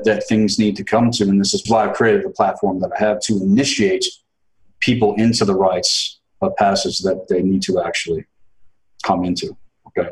[0.05, 1.25] that things need to come to.
[1.25, 4.07] And this is why I've created the platform that I have to initiate
[4.81, 8.27] people into the rites of passage that they need to actually
[9.03, 9.57] come into.
[9.89, 10.11] Okay.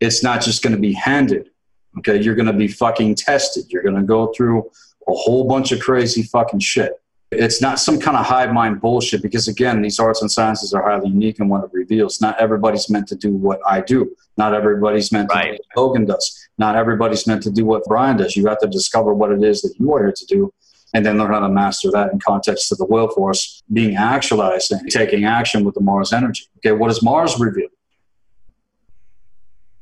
[0.00, 1.50] It's not just going to be handed.
[1.98, 2.20] Okay.
[2.20, 3.64] You're going to be fucking tested.
[3.70, 4.70] You're going to go through
[5.08, 6.92] a whole bunch of crazy fucking shit.
[7.34, 10.82] It's not some kind of hive mind bullshit because, again, these arts and sciences are
[10.82, 12.20] highly unique in what it reveals.
[12.20, 14.14] Not everybody's meant to do what I do.
[14.36, 16.48] Not everybody's meant to do what Logan does.
[16.58, 18.36] Not everybody's meant to do what Brian does.
[18.36, 20.52] You have to discover what it is that you are here to do
[20.92, 24.70] and then learn how to master that in context to the will force being actualized
[24.70, 26.44] and taking action with the Mars energy.
[26.58, 27.68] Okay, what does Mars reveal?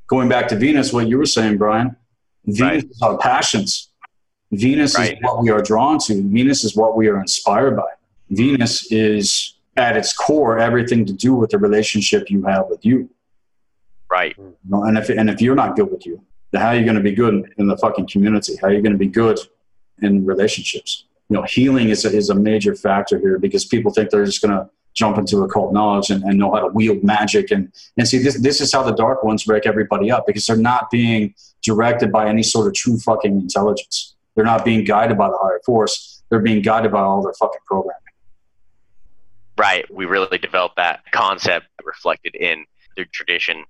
[0.06, 1.96] Going back to Venus, what you were saying, Brian,
[2.46, 2.84] Venus Right.
[2.84, 3.89] is our passions.
[4.52, 5.12] Venus Right.
[5.12, 6.22] is what we are drawn to.
[6.22, 7.88] Venus is what we are inspired by.
[8.30, 13.08] Venus is at its core everything to do with the relationship you have with you.
[14.10, 14.34] Right.
[14.36, 16.84] You know, and if and if you're not good with you, then how are you
[16.84, 18.56] going to be good in the fucking community?
[18.60, 19.38] How are you going to be good
[20.02, 21.04] in relationships?
[21.28, 24.42] You know, healing is a, is a major factor here because people think they're just
[24.42, 28.08] going to jump into occult knowledge and, and know how to wield magic and and
[28.08, 31.32] see this this is how the dark ones break everybody up because they're not being
[31.62, 34.09] directed by any sort of true fucking intelligence.
[34.34, 36.22] They're not being guided by the higher force.
[36.28, 37.96] They're being guided by all their fucking programming.
[39.56, 39.92] Right.
[39.92, 42.64] We really developed that concept reflected in
[42.96, 43.64] the tradition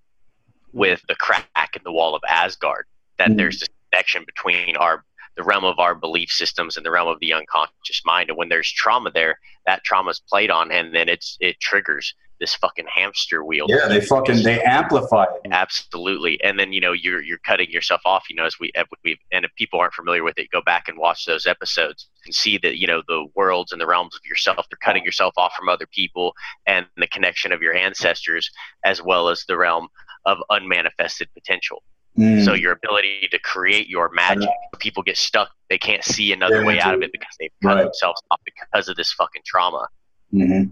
[0.73, 2.87] with the crack in the wall of Asgard.
[3.17, 3.37] That Mhm.
[3.39, 5.05] there's this connection between our
[5.37, 8.29] the realm of our belief systems and the realm of the unconscious mind.
[8.29, 12.15] And when there's trauma there, that trauma is played on, and then it's it triggers
[12.41, 13.67] this fucking hamster wheel.
[13.69, 15.51] Yeah, they fucking they amplify it.
[15.51, 18.25] Absolutely, and then you know you're you're cutting yourself off.
[18.29, 18.73] You know, as we
[19.05, 22.35] we and if people aren't familiar with it, go back and watch those episodes and
[22.35, 24.67] see that you know the worlds and the realms of yourself.
[24.71, 26.33] You're cutting yourself off from other people
[26.67, 28.51] and the connection of your ancestors,
[28.85, 29.89] as well as the realm
[30.25, 31.83] of unmanifested potential.
[32.19, 32.45] Mm.
[32.45, 35.51] So your ability to create your magic, people get stuck.
[35.69, 37.85] They can't see another Yeah, way out of it because they've cut Right.
[37.85, 39.87] themselves off because of this fucking trauma.
[40.33, 40.65] hmm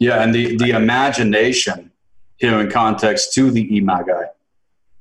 [0.00, 1.92] Yeah, and the, the imagination
[2.38, 4.28] here in context to the Imagai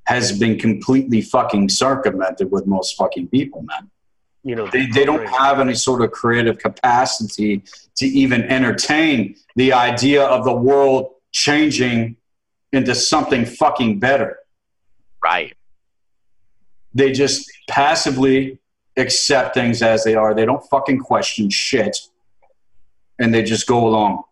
[0.04, 3.90] has been completely fucking circumvented with most fucking people, man.
[4.44, 7.64] You know, They, they don't have any sort of creative capacity
[7.96, 12.18] to even entertain the idea of the world changing
[12.74, 14.40] into something fucking better.
[15.24, 15.56] Right.
[16.94, 18.60] They just passively
[18.98, 20.34] accept things as they are.
[20.34, 21.98] They don't fucking question shit.
[23.18, 24.24] And they just go along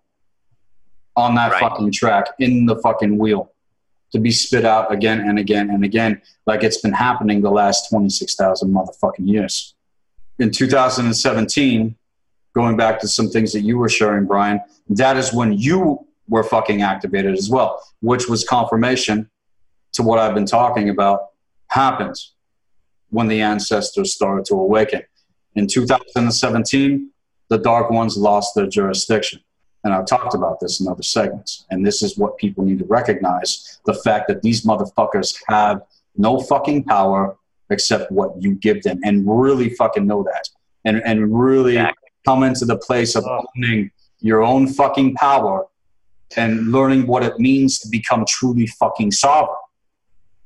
[1.17, 1.59] on that Right.
[1.59, 3.51] fucking track in the fucking wheel
[4.13, 7.89] to be spit out again and again and again, like it's been happening the last
[7.89, 9.75] 26,000 motherfucking years.
[10.39, 11.95] In 2017,
[12.53, 16.43] going back to some things that you were sharing, Brian, that is when you were
[16.43, 19.29] fucking activated as well, which was confirmation
[19.93, 21.29] to what I've been talking about
[21.69, 22.33] happens
[23.09, 25.01] when the ancestors started to awaken.
[25.55, 27.09] In 2017,
[27.49, 29.41] the Dark Ones lost their jurisdiction.
[29.87, 31.65] And I've talked about this in other segments.
[31.71, 35.81] And this is what people need to recognize the fact that these motherfuckers have
[36.17, 37.37] no fucking power
[37.69, 38.99] except what you give them.
[39.05, 40.49] And really fucking know that.
[40.83, 42.09] And, and really Exactly.
[42.25, 43.45] come into the place of Oh.
[43.55, 45.67] owning your own fucking power
[46.35, 49.55] and learning what it means to become truly fucking sovereign.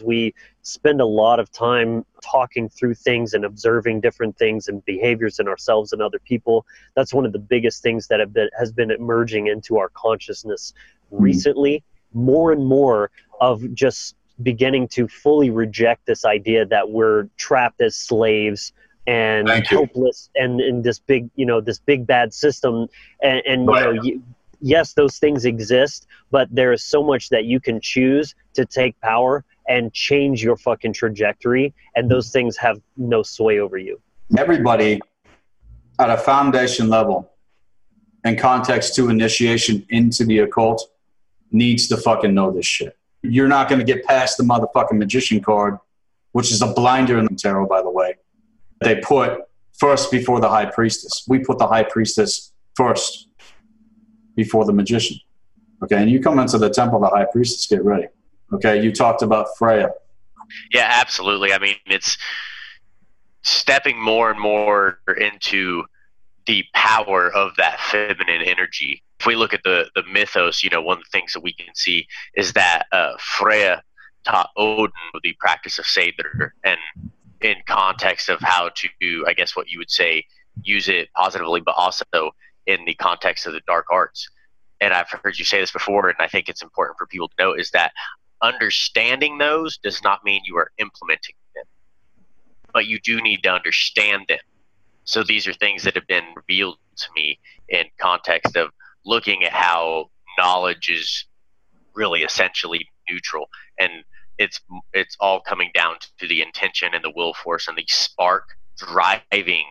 [0.03, 5.39] we spend a lot of time talking through things and observing different things and behaviors
[5.39, 6.65] in ourselves and other people.
[6.95, 10.73] That's one of the biggest things that have been, has been emerging into our consciousness
[11.11, 11.21] Mhm.
[11.21, 11.83] recently.
[12.13, 17.95] More and more of just beginning to fully reject this idea that we're trapped as
[17.95, 18.73] slaves
[19.07, 22.87] and helpless and in this big you know this big bad system.
[23.21, 24.23] And, and you know you,
[24.61, 28.99] yes those things exist but there is so much that you can choose to take
[29.01, 33.99] power and change your fucking trajectory and those things have no sway over you
[34.37, 34.99] everybody
[35.99, 37.31] at a foundation level
[38.23, 40.89] and context to initiation into the occult
[41.51, 42.97] needs to fucking know this shit.
[43.23, 45.77] You're not going to get past the motherfucking magician card,
[46.31, 48.15] which is a blinder in the tarot, by the way.
[48.81, 49.41] They put
[49.77, 51.25] first before the high priestess.
[51.27, 53.27] We put the high priestess first
[54.35, 55.17] before the magician.
[55.83, 58.07] Okay, and you come into the temple of the high priestess, get ready.
[58.53, 59.91] Okay, you talked about Freya.
[60.73, 61.53] Yeah, absolutely.
[61.53, 62.17] I mean, it's
[63.43, 65.83] stepping more and more into
[66.47, 69.03] the power of that feminine energy.
[69.19, 71.53] If we look at the the mythos, you know, one of the things that we
[71.53, 73.83] can see is that uh, Freya
[74.25, 74.91] taught Odin
[75.23, 76.79] the practice of Seidr, and
[77.41, 80.25] in context of how to, I guess, what you would say,
[80.63, 82.31] use it positively, but also
[82.67, 84.29] in the context of the dark arts.
[84.79, 87.35] And I've heard you say this before, and I think it's important for people to
[87.39, 87.91] know is that
[88.41, 91.65] understanding those does not mean you are implementing them,
[92.73, 94.39] but you do need to understand them.
[95.03, 97.39] So these are things that have been revealed to me
[97.69, 98.69] in context of
[99.05, 101.25] looking at how knowledge is
[101.93, 103.47] really essentially neutral,
[103.79, 103.91] and
[104.37, 104.61] it's
[104.93, 108.45] it's all coming down to the intention and the will force and the spark
[108.77, 109.65] driving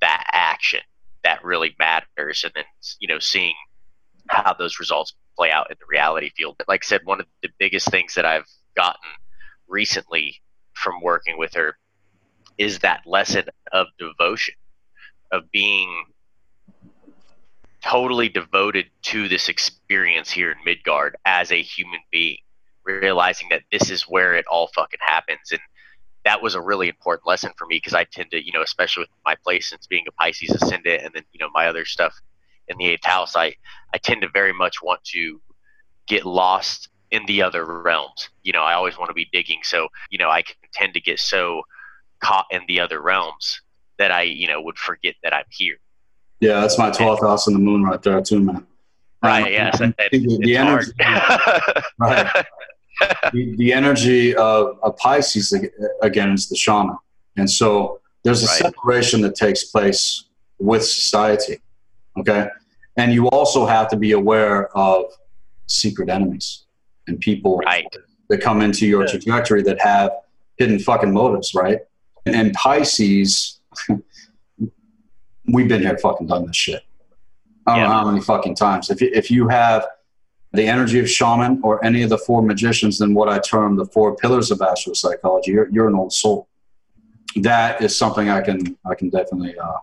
[0.00, 0.80] that action
[1.24, 2.64] that really matters, and then
[3.00, 3.54] you know seeing
[4.28, 6.56] how those results play out in the reality field.
[6.58, 9.10] But like I said, one of the biggest things that I've gotten
[9.68, 10.40] recently
[10.74, 11.76] from working with her
[12.58, 14.54] is that lesson of devotion,
[15.30, 16.04] of being
[17.82, 22.38] totally devoted to this experience here in Midgard as a human being,
[22.84, 25.52] realizing that this is where it all fucking happens.
[25.52, 25.60] And
[26.24, 29.02] that was a really important lesson for me because I tend to, you know, especially
[29.02, 32.18] with my place since being a Pisces ascendant and then, you know, my other stuff
[32.68, 33.54] in the eighth house, I,
[33.94, 35.40] I tend to very much want to
[36.06, 38.30] get lost in the other realms.
[38.42, 39.60] You know, I always want to be digging.
[39.62, 41.62] So, you know, I can tend to get so
[42.20, 43.60] caught in the other realms
[43.98, 45.76] that I, you know, would forget that I'm here.
[46.40, 48.66] Yeah, that's my 12th house in the moon right there, too, man.
[49.22, 49.42] Right.
[49.46, 49.80] Um, yes.
[49.80, 50.92] and that- the, the energy,
[51.98, 52.44] right.
[53.32, 55.70] the, the energy of, of Pisces ag-
[56.02, 56.96] again is the shaman,
[57.36, 58.58] and so there's a Right.
[58.74, 60.24] separation that takes place
[60.58, 61.58] with society.
[62.18, 62.48] Okay,
[62.96, 65.04] and you also have to be aware of
[65.66, 66.64] secret enemies
[67.06, 67.84] and people right.
[68.28, 69.10] that come into your Yeah.
[69.12, 70.10] trajectory that have
[70.56, 71.80] hidden fucking motives, right?
[72.24, 73.60] And Pisces,
[75.52, 76.82] we've been here fucking done this shit.
[77.66, 78.90] I don't know how many fucking times.
[78.90, 79.86] If you, if you have
[80.52, 83.86] the energy of shaman or any of the four magicians, then what I term the
[83.86, 86.48] four pillars of astropsychology, you're, you're an old soul.
[87.36, 89.78] That is something I can I can definitely uh,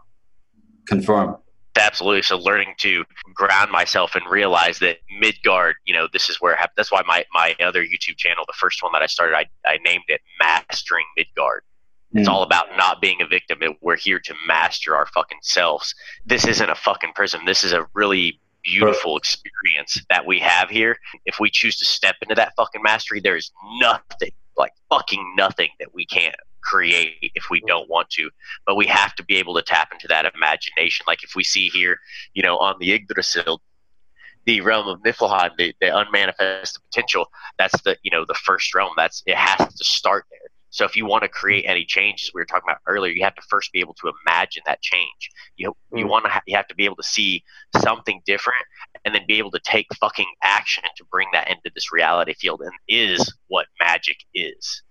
[0.88, 1.38] confirm.
[1.76, 2.21] Absolutely.
[2.21, 3.03] So learning to
[3.34, 7.55] ground myself and realize that Midgard, you know, this is where that's why my, my
[7.63, 11.63] other YouTube channel, the first one that I started, I, I named it Mastering Midgard.
[12.13, 12.32] It's mm.
[12.32, 13.59] all about not being a victim.
[13.82, 15.95] We're here to master our fucking selves.
[16.26, 17.41] This isn't a fucking prison.
[17.45, 20.95] This is a really beautiful experience that we have here.
[21.26, 25.69] If we choose to step into that fucking mastery, there is nothing, like fucking nothing
[25.80, 28.30] that we can't create if we don't want to.
[28.66, 31.03] But we have to be able to tap into that imagination.
[31.07, 31.99] Like if we see here,
[32.34, 33.61] you know, on the Yggdrasil,
[34.45, 38.93] the realm of Niflheim, the, the unmanifested potential, that's the you know the first realm.
[38.97, 40.49] That's it has to start there.
[40.74, 43.36] So if you want to create any changes we were talking about earlier, you have
[43.36, 45.30] to first be able to imagine that change.
[45.55, 46.09] You you mm.
[46.09, 47.43] want to ha- you have to be able to see
[47.80, 48.66] something different
[49.05, 52.61] and then be able to take fucking action to bring that into this reality field
[52.61, 54.82] and is what magic is.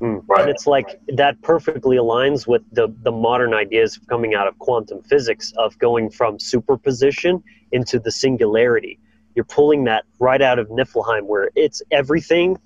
[0.00, 0.22] Mm.
[0.26, 0.42] Right.
[0.42, 5.02] And it's like that perfectly aligns with the, the modern ideas coming out of quantum
[5.02, 7.42] physics of going from superposition
[7.72, 8.98] into the singularity.
[9.34, 12.58] You're pulling that right out of Niflheim where it's everything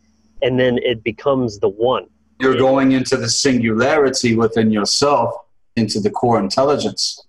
[0.43, 2.07] and then it becomes the one.
[2.41, 5.35] You're going into the singularity within yourself,
[5.77, 7.21] into the core intelligence.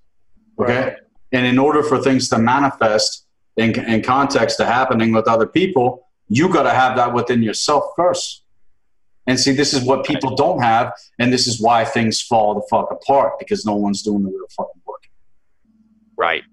[0.60, 0.84] Okay?
[0.84, 0.98] Right.
[1.32, 3.26] And in order for things to manifest
[3.58, 7.86] in, in context to happening with other people, you got to have that within yourself
[7.96, 8.44] first.
[9.28, 12.62] And see, this is what people don't have, and this is why things fall the
[12.70, 15.04] fuck apart because no one's doing the real fucking work.
[16.16, 16.44] Right.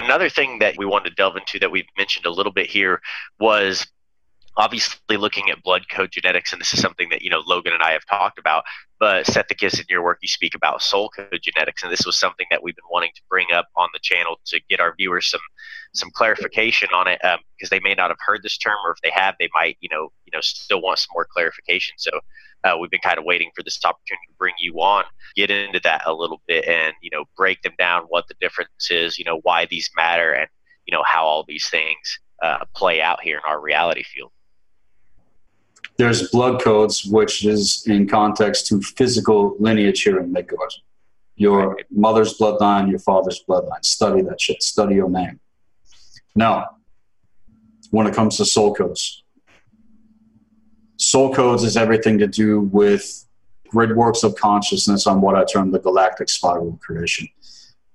[0.00, 3.00] Another thing that we wanted to delve into that we've mentioned a little bit here
[3.38, 3.86] was
[4.56, 7.82] obviously looking at blood code genetics, and this is something that you know Logan and
[7.82, 8.64] I have talked about.
[9.02, 12.46] But Sethikus, in your work, you speak about soul code genetics, and this was something
[12.52, 15.40] that we've been wanting to bring up on the channel to get our viewers some
[15.92, 18.98] some clarification on it because um, they may not have heard this term, or if
[19.02, 21.96] they have, they might you know you know still want some more clarification.
[21.98, 22.12] So.
[22.64, 25.02] Uh, we've been kind of waiting for this opportunity to bring you on,
[25.34, 28.88] get into that a little bit, and you know break them down what the difference
[28.88, 30.46] is, you know why these matter, and
[30.86, 34.30] you know how all these things uh, play out here in our reality field
[35.98, 40.72] there's blood codes, which is in context to physical lineage here in Midgard.
[41.36, 43.84] Your mother's bloodline, your father's bloodline.
[43.84, 44.62] Study that shit.
[44.62, 45.40] Study your name.
[46.34, 46.76] Now,
[47.90, 49.22] when it comes to soul codes,
[50.96, 53.26] soul codes is everything to do with
[53.68, 57.28] grid works of consciousness on what I term the galactic spiral creation.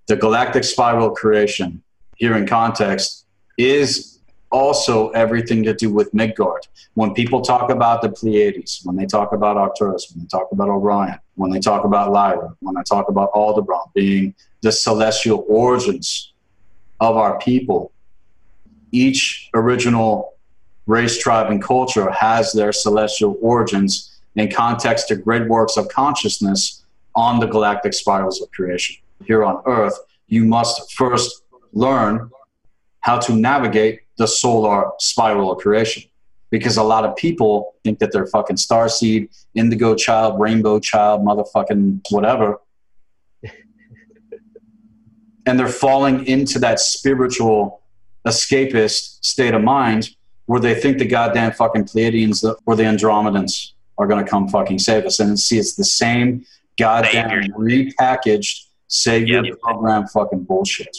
[0.08, 1.84] The galactic spiral creation,
[2.16, 3.26] here in context,
[3.58, 4.17] is
[4.52, 6.68] also everything to do with Midgard.
[6.94, 10.70] When people talk about the Pleiades, when they talk about Arcturus, when they talk about
[10.70, 16.34] Orion, when they talk about Lyra, when they talk about Aldebaran being the celestial origins
[17.00, 17.92] of our people,
[18.92, 20.34] each original
[20.86, 26.86] race, tribe, and culture has their celestial origins in context to grid works of consciousness
[27.16, 28.96] on the galactic spirals of creation.
[29.26, 31.44] Here on Earth, you must first
[31.74, 32.30] learn
[33.02, 36.04] how to navigate the solar spiral of creation.
[36.50, 41.22] Because a lot of people think that they're fucking star seed, indigo child, rainbow child,
[41.22, 42.60] motherfucking whatever.
[45.46, 47.82] and they're falling into that spiritual
[48.26, 50.10] escapist state of mind
[50.46, 54.80] where they think the goddamn fucking Pleiadians or the Andromedans are going to come fucking
[54.80, 55.20] save us.
[55.20, 56.46] And see, it's the same
[56.80, 57.54] goddamn Savior.
[57.58, 59.60] repackaged savior yep.
[59.60, 60.96] program fucking bullshit.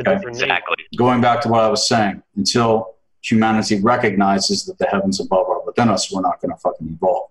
[0.00, 0.18] Okay?
[0.26, 0.76] Exactly.
[0.96, 5.64] Going back to what I was saying, until humanity recognizes that the heavens above are
[5.64, 7.30] within us, we're not going to fucking evolve.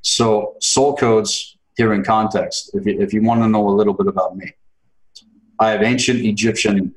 [0.00, 3.94] So, soul codes here in context, if you, if you want to know a little
[3.94, 4.52] bit about me,
[5.58, 6.94] I have ancient Egyptian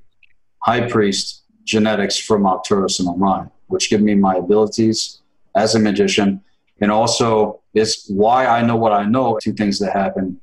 [0.60, 5.22] high priest genetics from Arcturus and Orion, which give me my abilities
[5.56, 6.42] as a magician.
[6.80, 9.38] And also, is why I know what I know.
[9.42, 10.38] Two things that happened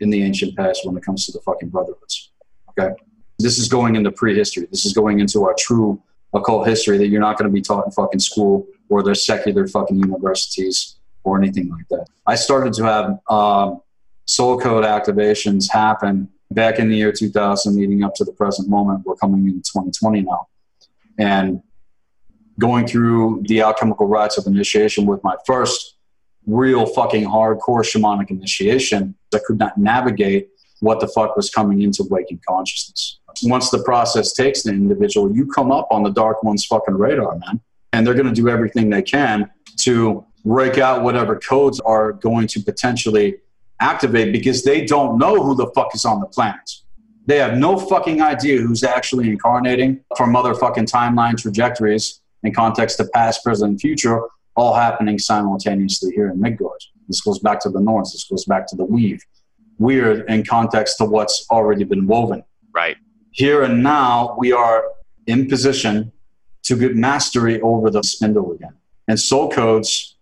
[0.00, 2.30] in the ancient past when it comes to the fucking brotherhoods.
[2.70, 2.94] Okay.
[3.42, 4.66] This is going into prehistory.
[4.70, 7.86] This is going into our true occult history that you're not going to be taught
[7.86, 12.06] in fucking school or their secular fucking universities or anything like that.
[12.26, 13.80] I started to have um,
[14.26, 19.04] soul code activations happen back in the year 2000, leading up to the present moment.
[19.04, 20.48] We're coming in 2020 now.
[21.18, 21.62] And
[22.58, 25.96] going through the alchemical rites of initiation with my first
[26.46, 30.48] real fucking hardcore shamanic initiation, I could not navigate
[30.80, 35.46] what the fuck was coming into waking consciousness once the process takes the individual, you
[35.46, 37.60] come up on the dark one's fucking radar, man.
[37.92, 42.46] And they're going to do everything they can to break out whatever codes are going
[42.48, 43.36] to potentially
[43.80, 46.70] activate because they don't know who the fuck is on the planet.
[47.26, 53.04] They have no fucking idea who's actually incarnating from motherfucking timeline trajectories in context to
[53.12, 54.22] past, present, and future,
[54.56, 56.80] all happening simultaneously here in Midgard.
[57.08, 58.12] This goes back to the Norns.
[58.12, 59.22] This goes back to the weave.
[59.78, 62.42] We're in context to what's already been woven.
[62.72, 62.96] Right.
[63.32, 64.84] Here and now, we are
[65.26, 66.12] in position
[66.64, 68.74] to get mastery over the spindle again.
[69.08, 70.16] And soul codes,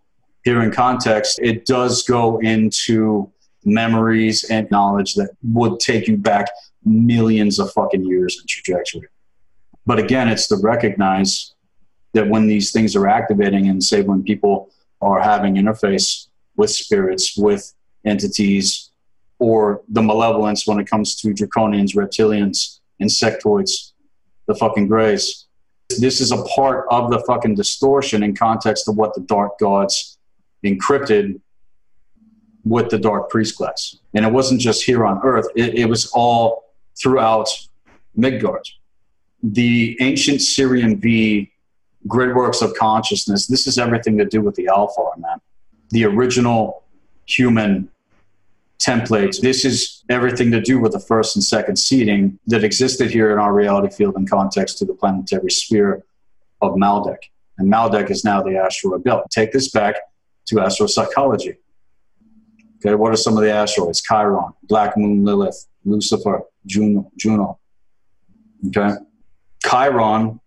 [0.44, 3.30] here in context, it does go into
[3.64, 6.48] memories and knowledge that would take you back
[6.84, 9.08] millions of fucking years in trajectory.
[9.84, 11.54] But again, it's to recognize
[12.12, 17.36] that when these things are activating, and say when people are having interface with spirits,
[17.36, 18.90] with entities,
[19.38, 23.92] or the malevolence when it comes to draconians, reptilians, insectoids,
[24.46, 25.46] the fucking grays.
[25.98, 30.18] This is a part of the fucking distortion in context of what the dark gods
[30.64, 31.40] encrypted
[32.64, 33.96] with the dark priest class.
[34.14, 36.64] And it wasn't just here on Earth, it, it was all
[37.00, 37.48] throughout
[38.14, 38.68] Midgard.
[39.42, 41.52] The ancient Sirian B
[42.06, 45.40] gridworks of consciousness, this is everything to do with the Alfar, man.
[45.90, 46.84] The original
[47.26, 47.90] human
[48.80, 49.40] templates.
[49.40, 53.38] This is everything to do with the first and second seeding that existed here in
[53.38, 56.04] our reality field in context to the planetary sphere
[56.60, 57.18] of Maldek.
[57.58, 59.24] And Maldek is now the asteroid belt.
[59.30, 59.96] Take this back
[60.46, 61.56] to astropsychology.
[62.76, 64.00] Okay, what are some of the asteroids?
[64.00, 67.10] Chiron, Black Moon Lilith, Lucifer, Juno.
[67.16, 67.58] Juno.
[68.68, 68.94] Okay,
[69.64, 70.40] Chiron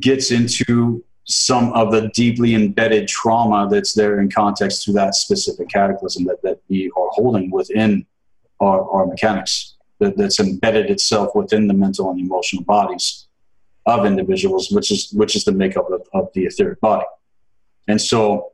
[0.00, 5.68] gets into some of the deeply embedded trauma that's there in context to that specific
[5.68, 8.04] cataclysm that, that we are holding within
[8.60, 13.26] our, our mechanics, that, that's embedded itself within the mental and emotional bodies
[13.86, 17.04] of individuals, which is which is the makeup of, of the etheric body.
[17.88, 18.52] And so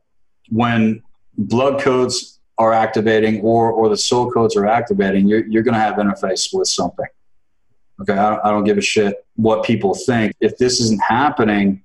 [0.49, 1.03] when
[1.37, 5.79] blood codes are activating or, or the soul codes are activating, you're, you're going to
[5.79, 7.05] have interface with something.
[8.01, 10.35] Okay, I I don't give a shit what people think.
[10.39, 11.83] If this isn't happening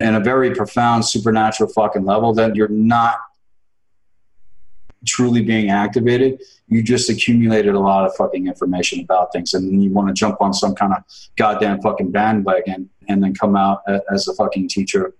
[0.00, 3.16] in a very profound supernatural fucking level, then you're not
[5.06, 6.40] truly being activated.
[6.68, 10.40] You just accumulated a lot of fucking information about things, and you want to jump
[10.40, 11.04] on some kind of
[11.36, 15.14] goddamn fucking bandwagon and then come out as a fucking teacher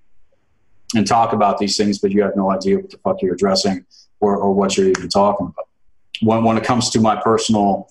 [0.97, 3.85] and talk about these things, but you have no idea what the fuck you're addressing
[4.21, 5.69] or, or what you're even talking about.
[6.23, 7.91] When, when it comes to my personal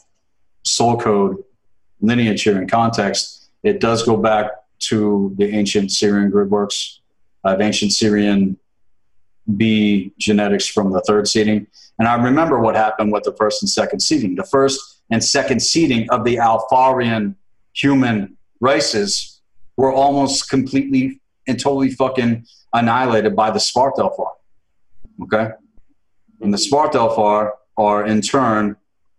[0.64, 1.44] soul code
[2.02, 4.48] lineage here in context, it does go back
[4.88, 7.00] to the ancient Sirian gridworks.
[7.44, 8.58] I have ancient Sirian
[9.58, 11.68] B genetics from the third seeding.
[12.00, 14.36] And I remember what happened with the first and second seeding.
[14.36, 17.36] The first and second seeding of the Alfarian
[17.74, 19.42] human races
[19.78, 24.32] were almost completely and totally fucking annihilated by the Svartalfar.
[25.24, 25.50] Okay?
[26.42, 28.76] And the Svartalfar are in turn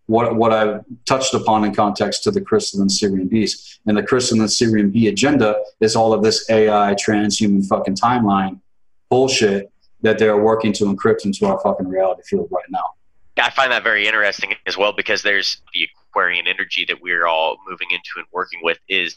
[0.07, 3.81] what, what I touched upon in context to the crystalline Sirian beast.
[3.87, 8.61] And the crystalline Sirian B agenda is all of this AI transhuman fucking timeline
[9.09, 9.71] bullshit
[10.03, 12.93] that they're working to encrypt into our fucking reality field right now.
[13.37, 17.57] I find that very interesting as well because there's the Aquarian energy that we're all
[17.69, 19.17] moving into and working with is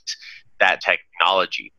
[0.60, 1.72] that technology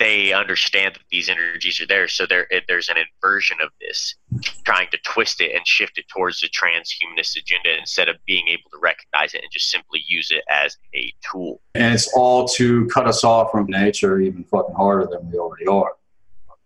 [0.00, 2.08] they understand that these energies are there.
[2.08, 4.16] So there, there's an inversion of this,
[4.64, 8.70] trying to twist it and shift it towards the transhumanist agenda instead of being able
[8.70, 11.60] to recognize it and just simply use it as a tool.
[11.74, 15.66] And it's all to cut us off from nature even fucking harder than we already
[15.66, 15.92] are.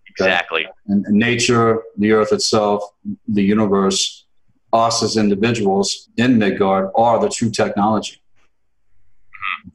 [0.09, 0.69] Exactly.
[0.87, 2.85] And, and nature, the earth itself,
[3.27, 4.27] the universe,
[4.73, 8.23] us as individuals in Midgard are the true technology.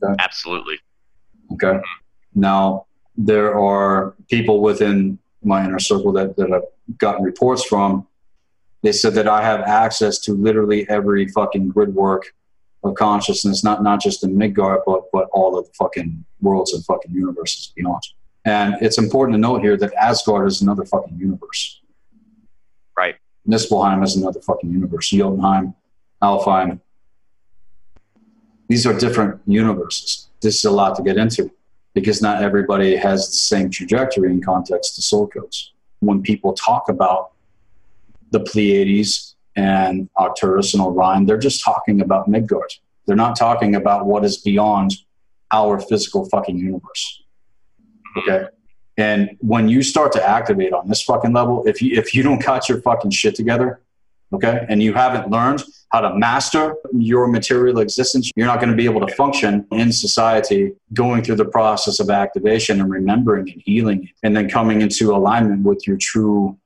[0.02, 0.12] Mm-hmm.
[0.12, 0.24] Okay?
[0.24, 0.80] Absolutely.
[1.54, 1.68] Okay.
[1.68, 2.40] Mm-hmm.
[2.40, 2.86] Now,
[3.20, 8.08] there are people within my inner circle that, that I've gotten reports from.
[8.82, 12.34] They said that I have access to literally every fucking grid work
[12.82, 16.84] of consciousness, not not just in Midgard, but but all of the fucking worlds and
[16.86, 18.02] fucking universes beyond.
[18.46, 21.82] And it's important to note here that Asgard is another fucking universe.
[22.98, 23.18] Right.
[23.46, 25.10] Niflheim is another fucking universe.
[25.10, 25.76] Jotunheim,
[26.24, 26.80] Alfheim.
[28.70, 30.30] These are different universes.
[30.42, 31.52] This is a lot to get into
[31.94, 35.74] because not everybody has the same trajectory in context to soul codes.
[36.00, 37.32] When people talk about
[38.32, 42.74] the Pleiades and Arcturus and Orion, they're just talking about Midgard.
[43.06, 44.96] They're not talking about what is beyond
[45.52, 47.24] our physical fucking universe.
[48.18, 48.46] Okay.
[48.98, 52.44] And when you start to activate on this fucking level, if you if you don't
[52.44, 53.82] got your fucking shit together,
[54.34, 58.76] okay, and you haven't learned how to master your material existence, you're not going to
[58.76, 63.62] be able to function in society going through the process of activation and remembering and
[63.66, 66.58] healing and then coming into alignment with your true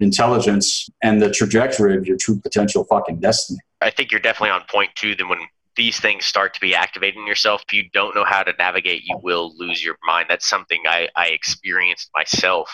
[0.00, 3.58] intelligence and the trajectory of your true potential fucking destiny.
[3.80, 5.16] I think you're definitely on point too.
[5.16, 5.40] Then when
[5.76, 9.02] these things start to be activated in yourself, if you don't know how to navigate,
[9.04, 10.26] you will lose your mind.
[10.28, 12.70] That's something I, I experienced myself.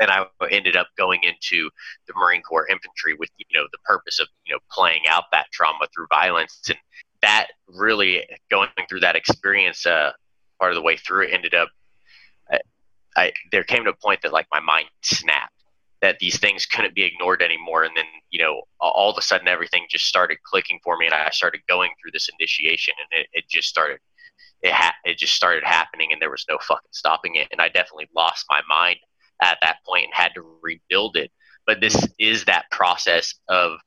[0.00, 1.70] And I ended up going into
[2.06, 5.46] the Marine Corps infantry with, you know, the purpose of, you know, playing out that
[5.52, 6.60] trauma through violence.
[6.68, 6.78] And
[7.22, 10.12] that really going through that experience, uh,
[10.58, 11.68] part of the way through it ended up,
[12.50, 12.58] I,
[13.16, 15.52] I there came to a point that like my mind snapped
[16.00, 17.84] that these things couldn't be ignored anymore.
[17.84, 21.14] And then, you know, all of a sudden everything just started clicking for me and
[21.14, 23.98] I started going through this initiation and it, it just started,
[24.62, 27.48] it, ha- it just started happening and there was no fucking stopping it.
[27.52, 28.96] And I definitely lost my mind
[29.40, 31.30] at that point and had to rebuild it.
[31.66, 32.12] But this mm-hmm.
[32.18, 33.78] is that process of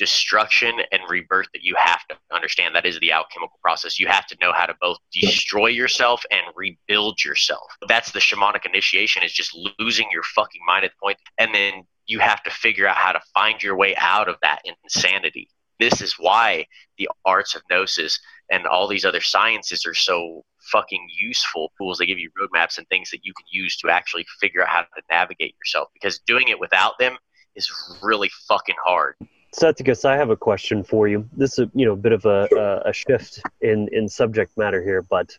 [0.00, 2.74] destruction and rebirth that you have to understand.
[2.74, 4.00] That is the alchemical process.
[4.00, 7.70] You have to know how to both destroy yourself and rebuild yourself.
[7.86, 11.84] That's the shamanic initiation is just losing your fucking mind at the point, and then
[12.06, 15.50] you have to figure out how to find your way out of that insanity.
[15.78, 18.18] This is why the arts of gnosis
[18.50, 21.98] and all these other sciences are so fucking useful tools.
[21.98, 24.80] They give you roadmaps and things that you can use to actually figure out how
[24.80, 27.16] to navigate yourself because doing it without them
[27.56, 27.70] is
[28.02, 29.16] really fucking hard.
[29.58, 31.28] Sethikus, I have a question for you.
[31.36, 34.82] This is you know a bit of a, a, a shift in, in subject matter
[34.82, 35.36] here, but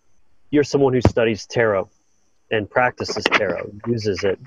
[0.49, 1.89] you're someone who studies tarot
[2.51, 4.37] and practices tarot, uses it,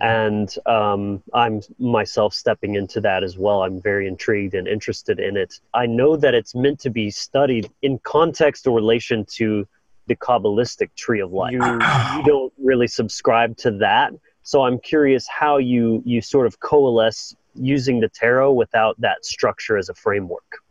[0.00, 3.62] and um, I'm myself stepping into that as well.
[3.62, 5.60] I'm very intrigued and interested in it.
[5.72, 9.66] I know that it's meant to be studied in context or relation to
[10.06, 11.52] the Kabbalistic tree of life.
[11.52, 16.60] You, you don't really subscribe to that, so I'm curious how you you sort of
[16.60, 20.62] coalesce using the tarot without that structure as a framework.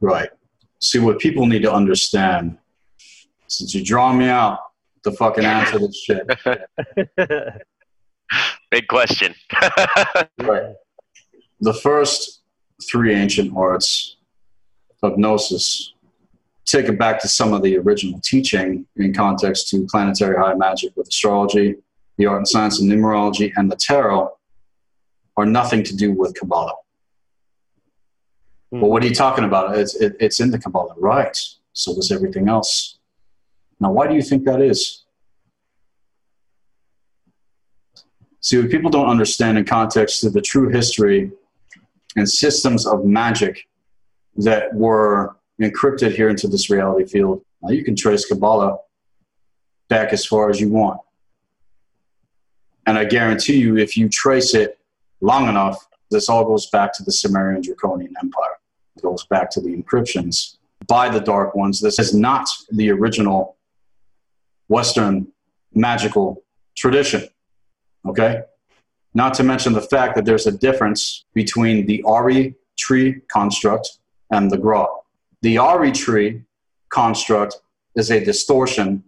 [0.00, 0.30] Right.
[0.80, 2.58] See, what people need to understand,
[3.48, 4.60] since you draw me out
[5.04, 6.26] to fucking answer to this shit.
[8.70, 9.34] Big question.
[10.40, 10.74] right.
[11.60, 12.42] The first
[12.90, 14.16] three ancient arts
[15.02, 15.94] of Gnosis
[16.68, 20.94] take it back to some of the original teaching in context to planetary high magic
[20.96, 21.76] with astrology,
[22.18, 24.30] the art and science of numerology, and the tarot
[25.36, 26.74] are nothing to do with Kabbalah.
[28.72, 28.80] Mm.
[28.80, 29.76] But what are you talking about?
[29.78, 31.36] It's, it, it's in the Kabbalah, right?
[31.72, 32.97] So does everything else.
[33.80, 35.04] Now, why do you think that is?
[38.40, 41.32] See, people don't understand in context to the true history
[42.16, 43.68] and systems of magic
[44.36, 47.42] that were encrypted here into this reality field.
[47.62, 48.78] Now, you can trace Kabbalah
[49.88, 51.00] back as far as you want.
[52.86, 54.78] And I guarantee you, if you trace it
[55.20, 58.56] long enough, this all goes back to the Sumerian Draconian Empire.
[58.96, 60.56] It goes back to the encryptions
[60.86, 61.80] by the Dark Ones.
[61.80, 63.57] This is not the original
[64.68, 65.28] Western
[65.74, 66.42] magical
[66.76, 67.28] tradition.
[68.06, 68.42] Okay?
[69.14, 73.98] Not to mention the fact that there's a difference between the Ari tree construct
[74.30, 74.86] and the Gra.
[75.42, 76.42] The Ari tree
[76.90, 77.56] construct
[77.96, 79.04] is a distortion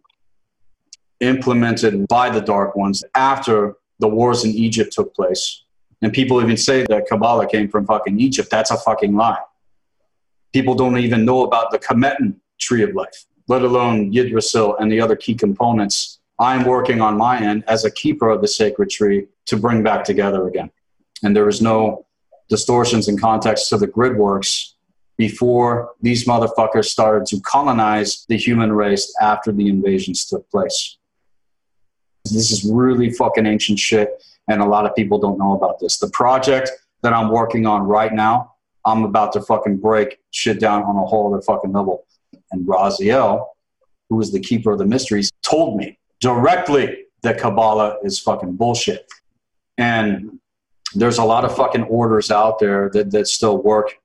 [1.20, 5.62] implemented by the Dark Ones after the wars in Egypt took place
[6.02, 8.50] and people even say that Kabbalah came from fucking Egypt.
[8.50, 9.40] That's a fucking lie.
[10.52, 15.00] People don't even know about the Kemetan tree of life, let alone Yggdrasil and the
[15.00, 16.20] other key components.
[16.38, 20.04] I'm working on my end as a keeper of the sacred tree to bring back
[20.04, 20.70] together again.
[21.24, 22.06] And there is no
[22.48, 24.76] distortions in context to the grid works
[25.18, 30.96] before these motherfuckers started to colonize the human race after the invasions took place.
[32.26, 35.98] This is really fucking ancient shit and a lot of people don't know about this.
[35.98, 36.70] The project
[37.02, 38.54] that I'm working on right now,
[38.86, 42.06] I'm about to fucking break shit down on a whole other fucking level.
[42.52, 43.46] And Raziel,
[44.08, 49.06] who is the keeper of the mysteries, told me directly that Kabbalah is fucking bullshit.
[49.78, 50.38] And
[50.94, 53.98] there's a lot of fucking orders out there that, that still work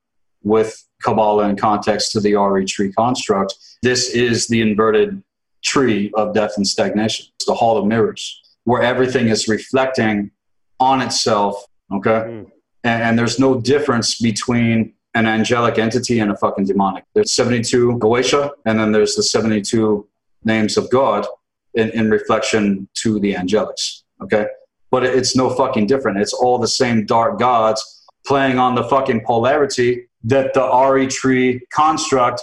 [0.43, 3.55] with Kabbalah in context to the Ari tree construct.
[3.81, 5.21] This is the inverted
[5.63, 7.27] tree of death and stagnation.
[7.35, 10.31] It's the hall of mirrors, where everything is reflecting
[10.79, 11.65] on itself.
[11.91, 12.09] Okay.
[12.09, 12.51] Mm.
[12.83, 17.05] And, and, there's no difference between an angelic entity and a fucking demonic.
[17.13, 20.05] There's 72 Goetia, and then there's the 72
[20.43, 21.25] names of God
[21.73, 24.03] in, in reflection to the angelics.
[24.21, 24.45] Okay.
[24.91, 26.19] But it's no fucking different.
[26.19, 31.61] It's all the same dark gods playing on the fucking polarity that the Ari tree
[31.71, 32.41] construct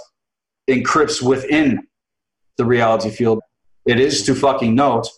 [0.69, 1.87] encrypts within
[2.57, 3.41] the reality field.
[3.85, 5.09] It is to fucking note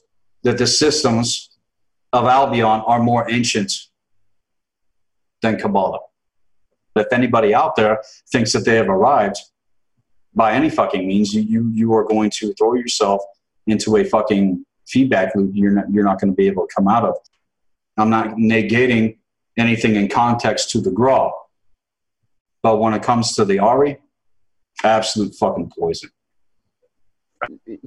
[0.43, 1.51] that the systems
[2.13, 3.73] of Albion are more ancient
[5.43, 6.01] than Kabbalah.
[6.97, 9.37] If anybody out there thinks that they have arrived
[10.35, 13.23] by any fucking means, you, you, you are going to throw yourself
[13.67, 16.89] into a fucking feedback loop you're not, you're not going to be able to come
[16.89, 17.17] out of.
[17.97, 19.19] I'm not negating
[19.57, 21.31] anything in context to the Gra.
[22.63, 23.99] But when it comes to the Ari,
[24.83, 26.11] absolute fucking poison.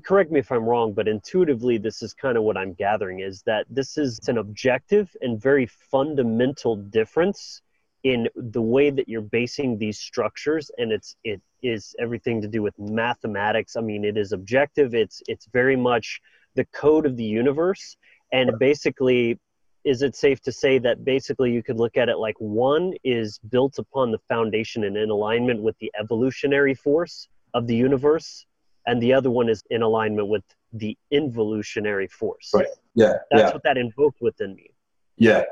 [0.04, 3.42] correct me if I'm wrong, but intuitively, this is kind of what I'm gathering is
[3.44, 7.62] that this is an objective and very fundamental difference
[8.04, 12.62] in the way that you're basing these structures, and it's it is everything to do
[12.62, 13.76] with mathematics.
[13.76, 14.94] I mean, it is objective.
[14.94, 16.22] It's it's very much
[16.56, 17.98] the code of the universe,
[18.32, 19.40] and basically.
[19.84, 23.40] Is it safe to say that basically you could look at it like one is
[23.50, 28.46] built upon the foundation and in alignment with the evolutionary force of the universe,
[28.86, 30.44] and the other one is in alignment with
[30.74, 32.52] the involutionary force.
[32.54, 32.68] Right.
[32.96, 33.14] Yeah.
[33.32, 33.54] That's yeah.
[33.54, 34.72] what that invoked within me.
[35.18, 35.44] Yeah.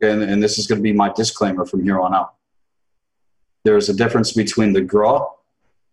[0.00, 2.34] And, and this is going to be my disclaimer from here on out.
[3.64, 5.20] There is a difference between the Gra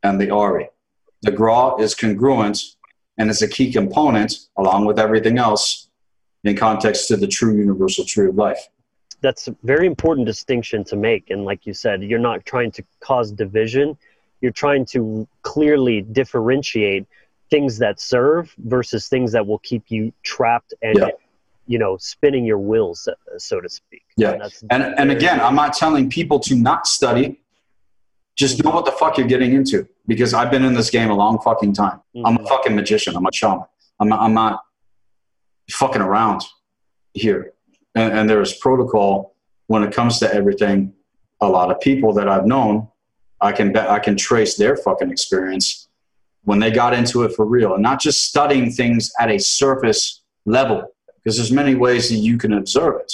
[0.04, 0.70] and the Ari.
[1.24, 2.62] The Gra is congruent
[3.18, 5.90] and is a key component, along with everything else,
[6.44, 8.60] in context to the true universal tree of life.
[9.22, 11.32] That's a very important distinction to make.
[11.32, 13.98] And like you said, you're not trying to cause division,
[14.42, 17.08] you're trying to clearly differentiate
[17.50, 21.10] things that serve versus things that will keep you trapped and Yeah.
[21.68, 23.08] You know spinning your wheels
[23.38, 24.32] so to speak Yeah.
[24.34, 27.42] and, And, and again, I'm not telling people to not study.
[28.36, 31.16] Just know what the fuck you're getting into because I've been in this game a
[31.16, 32.02] long fucking time.
[32.26, 32.48] I'm a Mhm.
[32.50, 33.16] fucking magician.
[33.16, 33.66] I'm a shaman.
[34.00, 34.62] I'm not, I'm not
[35.72, 36.44] fucking around
[37.14, 37.54] here.
[37.96, 39.36] And, and there is protocol
[39.68, 40.94] when it comes to everything.
[41.42, 42.88] A lot of people that I've known,
[43.42, 45.88] I can bet I can trace their fucking experience
[46.44, 50.22] when they got into it for real and not just studying things at a surface
[50.46, 50.84] level
[51.26, 53.12] because there's many ways that you can observe it.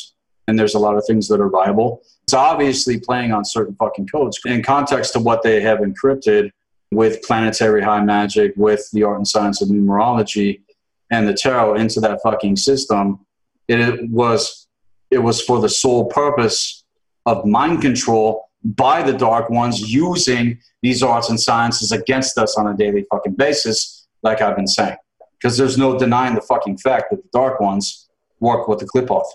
[0.48, 2.02] And there's a lot of things that are viable.
[2.24, 6.52] It's obviously playing on certain fucking codes in context to what they have encrypted
[6.92, 10.62] with planetary high magic with the art and science of numerology
[11.10, 13.26] and the tarot into that fucking system.
[13.70, 14.68] It was
[15.10, 16.84] it was for the sole purpose
[17.26, 22.68] of mind control by the dark ones using these arts and sciences against us on
[22.68, 24.98] a daily fucking basis, like I've been saying.
[25.42, 29.26] Because there's no denying the fucking fact that the dark ones work with the Klipoth.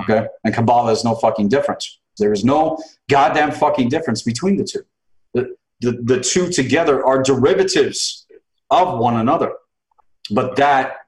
[0.00, 0.26] Okay?
[0.44, 1.98] And Kabbalah is no fucking difference.
[2.18, 2.78] There is no
[3.10, 4.82] goddamn fucking difference between the two.
[5.34, 8.26] The, the, the two together are derivatives
[8.70, 9.52] of one another.
[10.30, 11.06] But that,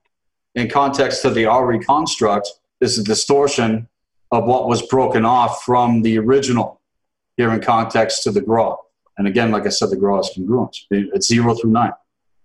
[0.55, 3.89] in context to the Ari construct, is a distortion
[4.31, 6.81] of what was broken off from the original
[7.37, 8.75] here in context to the Gra.
[9.19, 10.77] And again, like I said, the Gra is congruent.
[10.91, 11.93] It's zero through nine.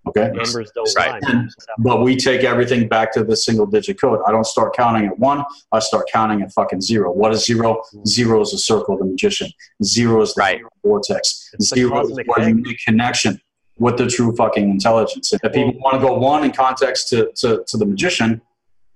[0.10, 0.32] Okay?
[0.34, 1.22] numbers don't Right.
[1.24, 1.48] lie
[1.80, 4.20] But we take everything back to the single digit code.
[4.28, 7.12] I don't start counting at one, I start counting at fucking zero.
[7.12, 7.82] What is zero?
[8.08, 9.50] Zero is the circle of the magician.
[9.84, 10.62] Zero is the Right.
[10.84, 11.50] vortex.
[11.54, 13.40] It's Zero is cosmic where you make connection
[13.80, 15.32] with the true fucking intelligence.
[15.34, 18.42] If people want to go one in context to, to, to the magician,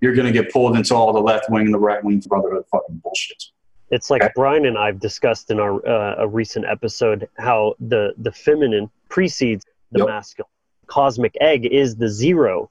[0.01, 2.64] you're going to get pulled into all the left wing and the right wing brotherhood
[2.72, 3.43] fucking bullshit.
[3.91, 4.32] It's like Okay.
[4.36, 9.66] Brian and I've discussed in our uh, a recent episode how the the feminine precedes
[9.91, 10.07] the Yep.
[10.07, 10.47] masculine.
[10.91, 12.69] Cosmic egg is the zero,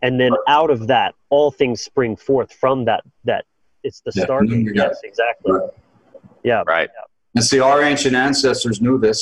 [0.00, 3.02] and then out of that, all things spring forth from that.
[3.24, 3.44] That
[3.84, 4.64] it's the Yeah, starting.
[4.64, 5.52] you got Yes, exactly.
[5.52, 5.70] Right.
[6.42, 6.62] Yeah.
[6.66, 6.88] Right.
[7.34, 9.20] And see, our ancient ancestors knew this.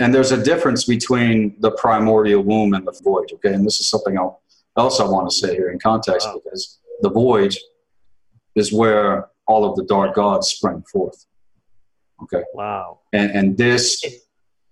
[0.00, 3.28] And there's a difference between the primordial womb and the void.
[3.34, 3.54] Okay.
[3.54, 4.42] And this is something I'll,
[4.76, 6.40] else I want to say here in context Wow.
[6.44, 7.54] because the void
[8.56, 11.24] is where all of the dark gods spring forth.
[12.24, 12.42] Okay.
[12.52, 12.98] Wow.
[13.12, 14.04] And, and this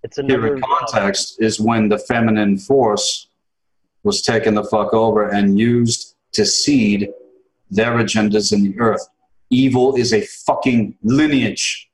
[0.04, 3.28] It's here another in context is when the feminine force
[4.02, 7.08] was taken the fuck over and used to seed
[7.70, 9.08] their agendas in the earth.
[9.48, 11.88] Evil is a fucking lineage.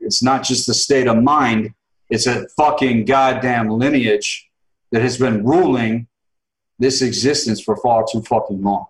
[0.00, 1.74] It's not just a state of mind,
[2.08, 4.48] it's a fucking goddamn lineage
[4.92, 6.06] that has been ruling
[6.78, 8.86] this existence for far too fucking long.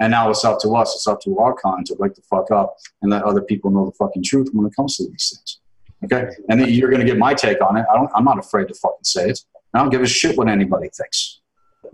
[0.00, 2.50] And now it's up to us, it's up to our kind to wake the fuck
[2.50, 5.61] up and let other people know the fucking truth when it comes to these things.
[6.04, 6.28] Okay?
[6.48, 7.86] And then you're going to get my take on it.
[7.90, 9.40] I don't, I'm not afraid to fucking say it.
[9.74, 11.40] I don't give a shit what anybody thinks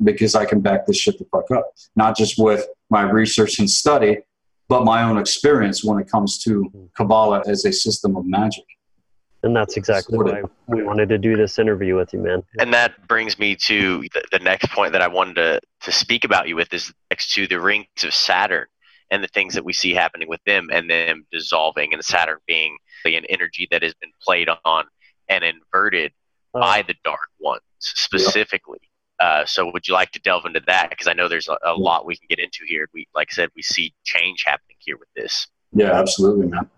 [0.02, 1.72] because I can back this shit the fuck up.
[1.96, 4.18] Not just with my research and study,
[4.68, 8.64] but my own experience when it comes to Kabbalah as a system of magic.
[9.42, 12.42] and that's exactly Sort why we wanted to do this interview with you, man.
[12.58, 16.24] And that brings me to the, the next point that I wanted to, to speak
[16.24, 18.66] about you with is next to the rings of Saturn
[19.10, 22.76] and the things that we see happening with them and them dissolving and Saturn being
[23.04, 24.84] an energy that has been played on
[25.28, 26.12] and inverted
[26.54, 28.80] Uh, by the dark ones specifically.
[29.20, 30.88] Uh, so would you like to delve into that?
[30.90, 32.88] Because I know there's a, a lot we can get into here.
[32.94, 35.48] We, like I said, we see change happening here with this.
[35.72, 36.70] Yeah, absolutely, man.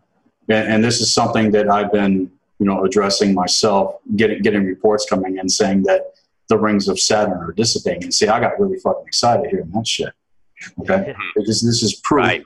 [0.48, 5.06] And, and this is something that I've been, you know, addressing myself, getting getting reports
[5.08, 6.14] coming in saying that
[6.48, 8.04] the rings of Saturn are dissipating.
[8.04, 10.12] And see, I got really fucking excited hearing that shit.
[10.80, 12.44] Okay, because this is proof Right.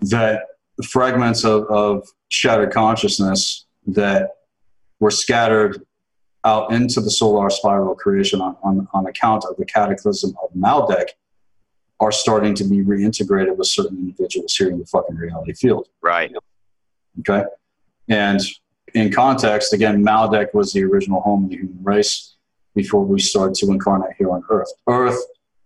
[0.00, 0.42] that
[0.84, 4.30] fragments of, of shattered consciousness that
[5.00, 5.82] were scattered
[6.44, 11.08] out into the solar spiral creation on, on, on account of the cataclysm of Maldek
[11.98, 15.88] are starting to be reintegrated with certain individuals here in the fucking reality field.
[16.02, 16.32] Right.
[17.20, 17.44] Okay.
[18.08, 18.40] And
[18.94, 22.34] in context, again, Maldek was the original home of the human race
[22.74, 24.70] before we started to incarnate here on Earth.
[24.86, 25.18] Earth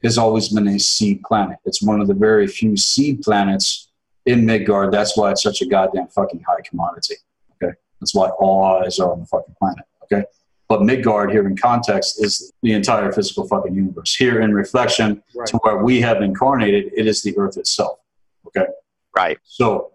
[0.02, 1.58] has always been a seed planet.
[1.64, 3.89] It's one of the very few seed planets
[4.31, 4.93] in Midgard.
[4.93, 7.16] That's why it's such a goddamn fucking high commodity.
[7.62, 7.74] Okay.
[8.01, 9.85] That's why all eyes are on the fucking planet.
[10.05, 10.24] Okay.
[10.68, 14.14] But Midgard here in context is the entire physical fucking universe.
[14.14, 15.49] Here in reflection right.
[15.49, 17.99] to where we have incarnated, it is the earth itself.
[18.47, 18.66] Okay.
[19.14, 19.39] Right.
[19.43, 19.93] So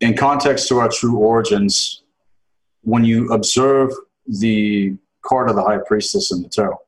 [0.00, 2.02] in context to our true origins,
[2.82, 3.92] when you observe
[4.26, 6.78] the card of the high priestess in the tarot,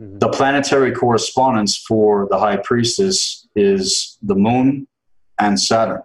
[0.00, 0.18] mm-hmm.
[0.18, 4.86] the planetary correspondence for the high priestess is the moon
[5.40, 6.02] and Saturn.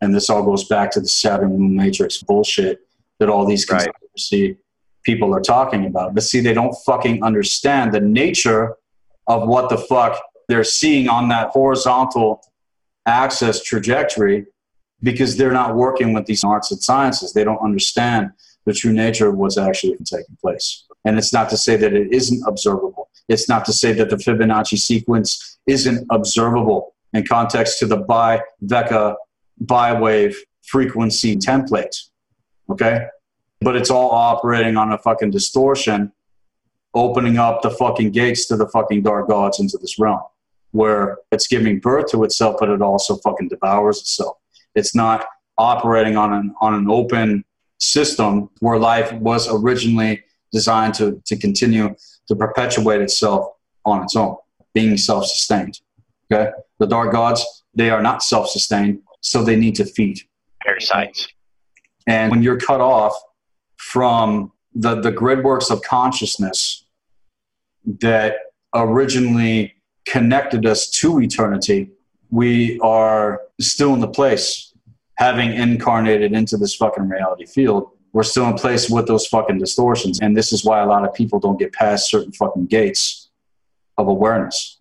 [0.00, 2.80] And this all goes back to the Saturn moon matrix bullshit
[3.18, 4.56] that all these conspiracy right.
[5.04, 6.14] people are talking about.
[6.14, 8.76] But see, they don't fucking understand the nature
[9.26, 12.42] of what the fuck they're seeing on that horizontal
[13.06, 14.46] axis trajectory
[15.02, 17.32] because they're not working with these arts and sciences.
[17.32, 18.32] They don't understand
[18.64, 20.84] the true nature of what's actually taking place.
[21.04, 23.08] And it's not to say that it isn't observable.
[23.28, 29.16] It's not to say that the Fibonacci sequence isn't observable in context to the bi-veca
[29.60, 32.08] bi-wave frequency template.
[32.70, 33.06] Okay?
[33.60, 36.12] But it's all operating on a fucking distortion,
[36.94, 40.22] opening up the fucking gates to the fucking dark gods into this realm
[40.72, 44.36] where it's giving birth to itself, but it also fucking devours itself.
[44.74, 45.26] It's not
[45.58, 47.44] operating on an on an open
[47.78, 51.94] system where life was originally designed to, to continue
[52.28, 53.48] to perpetuate itself
[53.84, 54.36] on its own,
[54.74, 55.80] being self-sustained.
[56.32, 56.50] Okay?
[56.82, 60.18] The dark gods, they are not self-sustained, so they need to feed.
[60.66, 61.28] Parasites.
[62.08, 63.14] And when you're cut off
[63.76, 66.84] from the, the grid works of consciousness
[68.00, 68.34] that
[68.74, 69.76] originally
[70.06, 71.92] connected us to eternity,
[72.30, 74.74] we are still in the place,
[75.18, 77.90] having incarnated into this fucking reality field.
[78.12, 80.18] We're still in place with those fucking distortions.
[80.18, 83.30] And this is why a lot of people don't get past certain fucking gates
[83.98, 84.80] of awareness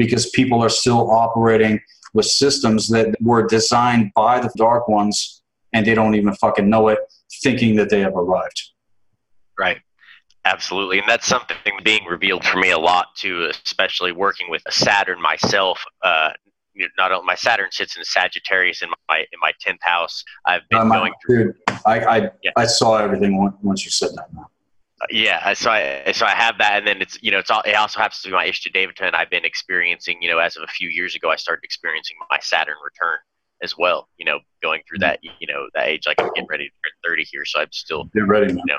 [0.00, 1.78] because people are still operating
[2.14, 5.42] with systems that were designed by the dark ones
[5.72, 6.98] and they don't even fucking know it,
[7.42, 8.60] thinking that they have arrived.
[9.56, 9.78] Right.
[10.44, 10.98] Absolutely.
[10.98, 15.84] And that's something being revealed for me a lot too, especially working with Saturn myself,
[16.02, 16.30] uh,
[16.96, 20.24] not only my Saturn sits in Sagittarius in my in my tenth house.
[20.46, 21.52] I've been um, going through.
[21.52, 22.52] Dude, I I, yeah.
[22.56, 24.32] I saw everything once you said that.
[24.32, 24.49] Now.
[25.08, 27.74] Yeah, so I so I have that, and then it's you know it's all it
[27.74, 30.90] also happens to be my Ishta I've been experiencing you know as of a few
[30.90, 33.18] years ago I started experiencing my Saturn return
[33.62, 34.08] as well.
[34.18, 36.92] You know, going through that you know that age like I'm getting ready to turn
[37.02, 38.52] thirty here, so I'm still get ready.
[38.52, 38.78] You know,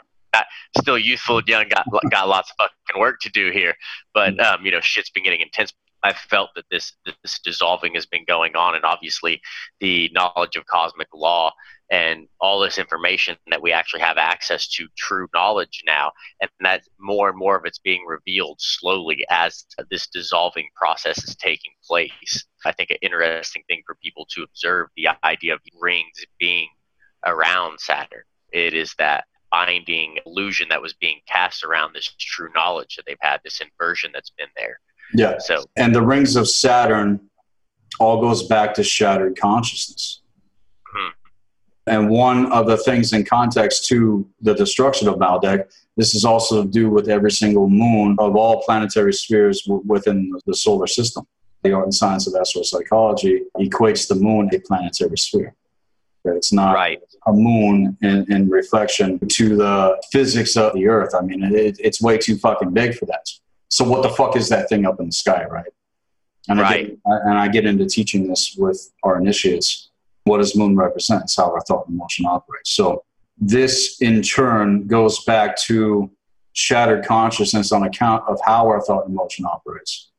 [0.77, 3.73] still youthful, young, got got lots of fucking work to do here,
[4.13, 4.43] but mm.
[4.45, 5.73] um, you know shit's been getting intense.
[6.03, 9.41] I've felt that this this dissolving has been going on, and obviously
[9.79, 11.51] the knowledge of cosmic law
[11.91, 16.09] and all this information that we actually have access to true knowledge now,
[16.41, 21.35] and that more and more of it's being revealed slowly as this dissolving process is
[21.35, 22.45] taking place.
[22.65, 26.69] I think an interesting thing for people to observe the idea of rings being
[27.25, 28.23] around Saturn.
[28.53, 33.17] It is that binding illusion that was being cast around this true knowledge that they've
[33.19, 34.79] had, this inversion that's been there.
[35.13, 35.39] Yeah.
[35.39, 37.19] So and the rings of Saturn
[37.99, 40.20] all goes back to shattered consciousness.
[41.87, 46.63] And one of the things in context to the destruction of Maldek, this is also
[46.63, 51.25] to do with every single moon of all planetary spheres w- within the solar system.
[51.63, 55.55] The art and science of astropsychology equates the moon a planetary sphere.
[56.25, 57.01] It's not right.
[57.25, 61.15] a moon in, in, reflection to the physics of the Earth.
[61.15, 63.27] I mean, it, it's way too fucking big for that.
[63.69, 65.65] So what the fuck is that thing up in the sky, right?
[66.47, 66.71] And right.
[66.71, 69.89] I get, and I get into teaching this with our initiates.
[70.23, 71.23] What does moon represent?
[71.23, 72.71] It's how our thought and emotion operates.
[72.71, 73.03] So
[73.37, 76.11] this in turn goes back to
[76.53, 80.09] shattered consciousness on account of how our thought and emotion operates.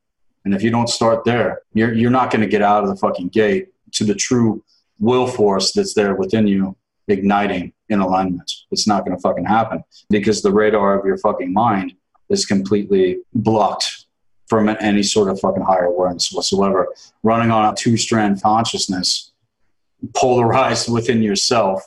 [0.45, 2.95] And if you don't start there, you're, you're not going to get out of the
[2.97, 4.63] fucking gate to the true
[4.99, 6.75] will force that's there within you
[7.07, 8.51] igniting in alignment.
[8.71, 11.93] It's not going to fucking happen because the radar of your fucking mind
[12.29, 14.05] is completely blocked
[14.47, 16.87] from any sort of fucking higher awareness whatsoever.
[17.23, 19.31] Running on a two strand consciousness,
[20.15, 21.83] polarized within yourself,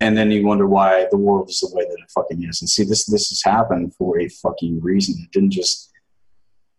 [0.00, 2.60] and then you wonder why the world is the way that it fucking is.
[2.60, 5.14] And see, this this has happened for a fucking reason.
[5.22, 5.90] It didn't just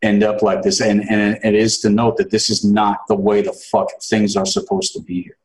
[0.01, 0.81] end up like this.
[0.81, 4.35] And, and it is to note that this is not the way the fuck things
[4.35, 5.37] are supposed to be here.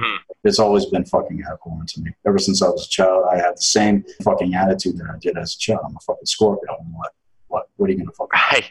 [0.00, 0.18] Mhm.
[0.44, 2.12] It's always been fucking abhorrent to me.
[2.24, 5.36] Ever since I was a child, I had the same fucking attitude that I did
[5.36, 5.80] as a child.
[5.84, 6.76] I'm a fucking Scorpio.
[6.78, 7.12] I'm what?
[7.48, 7.68] What?
[7.76, 8.38] What are you gonna fucking?
[8.52, 8.70] Right.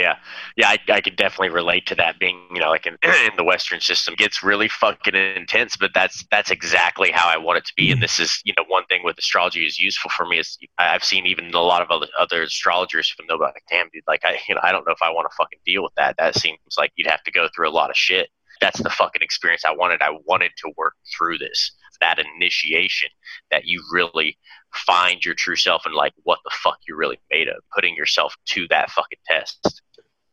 [0.00, 0.16] Yeah.
[0.56, 3.44] Yeah, I, I could definitely relate to that being, you know, like in, in the
[3.44, 7.72] Western system gets really fucking intense, but that's that's exactly how I want it to
[7.76, 7.90] be.
[7.90, 8.02] And mm-hmm.
[8.02, 11.26] this is, you know, one thing with astrology is useful for me is I've seen
[11.26, 14.54] even a lot of other, other astrologers from know like, damn dude, like I you
[14.54, 16.16] know, I don't know if I want to fucking deal with that.
[16.18, 18.30] That seems like you'd have to go through a lot of shit.
[18.60, 20.02] That's the fucking experience I wanted.
[20.02, 21.72] I wanted to work through this.
[22.00, 23.10] That initiation
[23.50, 24.38] that you really
[24.72, 28.34] find your true self and like what the fuck you're really made of, putting yourself
[28.46, 29.82] to that fucking test.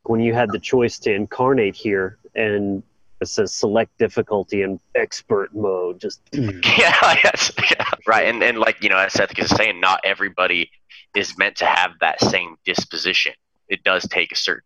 [0.08, 2.82] When you had the choice to incarnate here and
[3.20, 8.28] it says select difficulty in expert mode, just yeah, yes, yeah, right.
[8.28, 10.70] And and like you know, as Seth is saying, not everybody
[11.16, 13.34] is meant to have that same disposition.
[13.70, 14.64] It does take a certain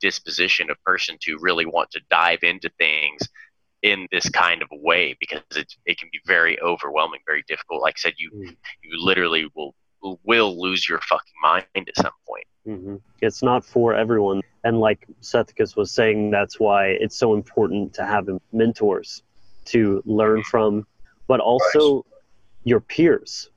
[0.00, 3.26] disposition of person to really want to dive into things
[3.82, 7.82] in this kind of way because it it can be very overwhelming, very difficult.
[7.82, 8.56] Like I said, you Mm.
[8.82, 9.74] you literally will
[10.24, 12.46] will lose your fucking mind at some point.
[12.64, 14.42] hmm It's not for everyone.
[14.64, 19.22] And like Sethikus was saying, that's why it's so important to have mentors
[19.66, 20.86] to learn from,
[21.26, 22.04] but also
[22.64, 23.50] your peers.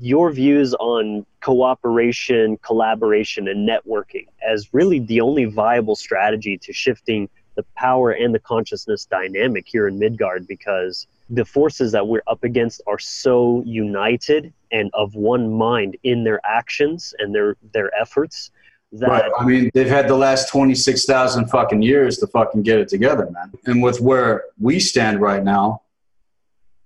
[0.00, 7.28] Your views on cooperation, collaboration, and networking as really the only viable strategy to shifting
[7.56, 12.42] the power and the consciousness dynamic here in Midgard because the forces that we're up
[12.44, 18.50] against are so united and of one mind in their actions and their their efforts
[18.92, 19.30] that Right.
[19.38, 23.52] I mean, they've had the last 26,000 fucking years to fucking get it together, man.
[23.66, 25.82] And with where we stand right now,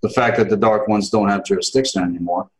[0.02, 2.50] the fact that the Dark Ones don't have jurisdiction anymore,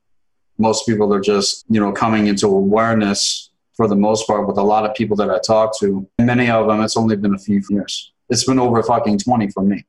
[0.57, 4.63] most people are just, you know, coming into awareness for the most part with a
[4.63, 6.09] lot of people that I talk to.
[6.19, 8.13] Many of them, it's only been a few years.
[8.31, 9.85] It's been over fucking 20 for me.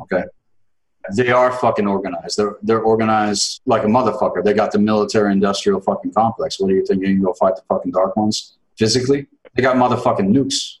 [0.00, 0.24] Okay.
[1.16, 2.36] They are fucking organized.
[2.36, 4.44] They're, they're organized like a motherfucker.
[4.44, 6.60] They got the military industrial fucking complex.
[6.60, 7.02] What do you think?
[7.02, 9.26] You can go fight the fucking Dark Ones physically?
[9.54, 10.76] They got motherfucking nukes.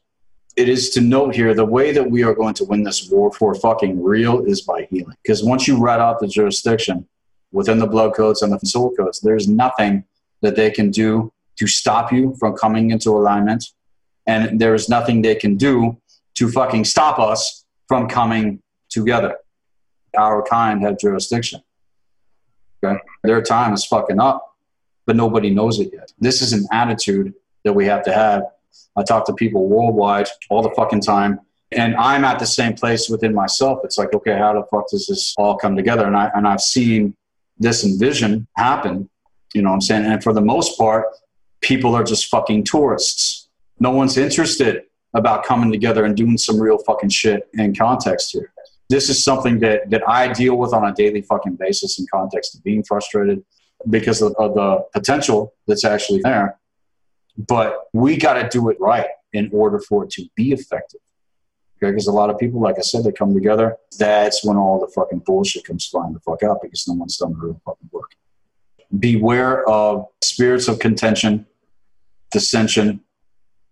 [0.56, 3.32] It is to note here the way that we are going to win this war
[3.32, 5.16] for fucking real is by healing.
[5.22, 7.06] Because once you rat out the jurisdiction
[7.52, 10.04] within the blood codes and the soul codes, there's nothing
[10.42, 13.64] that they can do to stop you from coming into alignment.
[14.26, 15.96] And there is nothing they can do
[16.34, 19.36] to fucking stop us from coming together.
[20.16, 21.62] Our kind have jurisdiction.
[22.82, 22.98] Okay?
[23.22, 24.56] Their time is fucking up,
[25.06, 26.12] but nobody knows it yet.
[26.18, 27.34] This is an attitude
[27.64, 28.44] that we have to have.
[28.96, 31.40] I talk to people worldwide all the fucking time.
[31.70, 33.80] And I'm at the same place within myself.
[33.84, 36.06] It's like, okay, how the fuck does this all come together?
[36.06, 37.16] And I and I've seen
[37.58, 39.08] this envision happen.
[39.54, 40.04] You know what I'm saying?
[40.04, 41.06] And for the most part,
[41.60, 43.48] people are just fucking tourists.
[43.80, 44.82] No one's interested
[45.14, 48.52] about coming together and doing some real fucking shit in context here.
[48.92, 52.54] This is something that, that I deal with on a daily fucking basis in context
[52.54, 53.42] of being frustrated
[53.88, 56.58] because of, of the potential that's actually there.
[57.38, 61.00] But we got to do it right in order for it to be effective.
[61.78, 63.78] Okay, because a lot of people, like I said, they come together.
[63.98, 67.32] That's when all the fucking bullshit comes flying the fuck out because no one's done
[67.32, 68.10] the real fucking work.
[68.98, 71.46] Beware of spirits of contention,
[72.30, 73.00] dissension,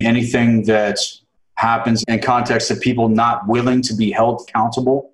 [0.01, 0.99] anything that
[1.61, 5.13] happens in context of people not willing to be held accountable.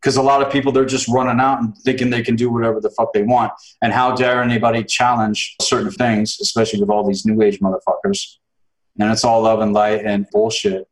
[0.00, 2.80] Because a lot of people, they're just running out and thinking they can do whatever
[2.80, 3.52] the fuck they want.
[3.80, 8.38] And how dare anybody challenge certain things, especially with all these new age motherfuckers.
[8.98, 10.88] And it's all love and light and bullshit.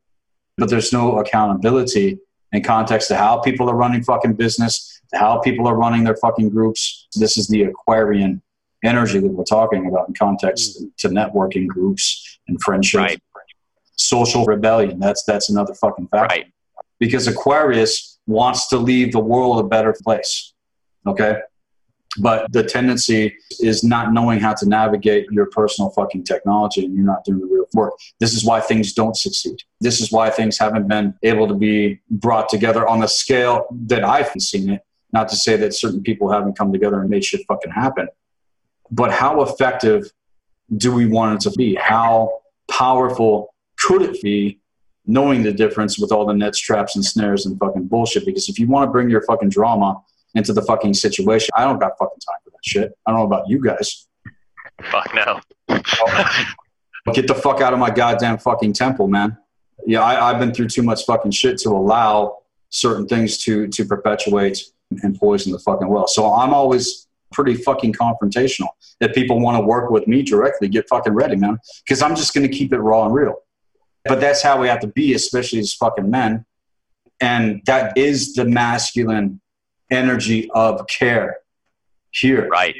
[0.56, 2.18] But there's no accountability
[2.52, 6.16] in context to how people are running fucking business, to how people are running their
[6.16, 7.08] fucking groups.
[7.16, 8.40] This is the Aquarian
[8.84, 10.90] energy that we're talking about in context mm.
[10.98, 13.00] to networking groups and friendships.
[13.00, 13.20] Right.
[13.96, 14.98] Social rebellion.
[14.98, 16.34] That's that's another fucking factor.
[16.34, 16.52] Right.
[16.98, 20.52] Because Aquarius wants to leave the world a better place.
[21.06, 21.40] Okay?
[22.18, 27.04] But the tendency is not knowing how to navigate your personal fucking technology and you're
[27.04, 27.94] not doing the real work.
[28.20, 29.58] This is why things don't succeed.
[29.80, 34.04] This is why things haven't been able to be brought together on the scale that
[34.04, 34.82] I've seen it.
[35.12, 38.08] Not to say that certain people haven't come together and made shit fucking happen.
[38.90, 40.10] But how effective
[40.76, 41.74] do we want it to be?
[41.74, 43.54] How powerful
[43.86, 44.58] could it be
[45.06, 48.26] knowing the difference with all the nets, traps and snares and fucking bullshit?
[48.26, 50.02] Because if you want to bring your fucking drama
[50.34, 52.98] into the fucking situation, I don't got fucking time for that shit.
[53.06, 54.08] I don't know about you guys.
[54.90, 55.40] Fuck no.
[57.12, 59.38] Get the fuck out of my goddamn fucking temple, man.
[59.86, 62.38] Yeah, I, I've been through too much fucking shit to allow
[62.70, 64.64] certain things to to perpetuate
[65.04, 66.08] and poison the fucking well.
[66.08, 68.68] So I'm always pretty fucking confrontational.
[69.00, 71.58] If people want to work with me directly, get fucking ready, man.
[71.84, 73.36] Because I'm just going to keep it raw and real.
[74.08, 76.44] But that's how we have to be, especially as fucking men.
[77.20, 79.40] And that is the masculine
[79.90, 81.38] energy of care
[82.10, 82.48] here.
[82.48, 82.74] Right.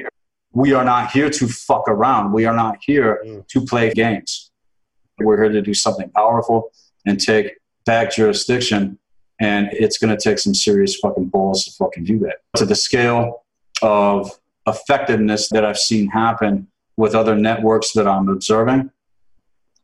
[0.52, 2.32] We are not here to fuck around.
[2.32, 3.46] We are not here Mm.
[3.48, 4.50] to play games.
[5.18, 6.70] We're here to do something powerful
[7.06, 8.98] and take back jurisdiction.
[9.40, 12.36] And it's going to take some serious fucking balls to fucking do that.
[12.56, 13.44] To the scale
[13.82, 14.30] of
[14.66, 18.90] effectiveness that I've seen happen with other networks that I'm observing,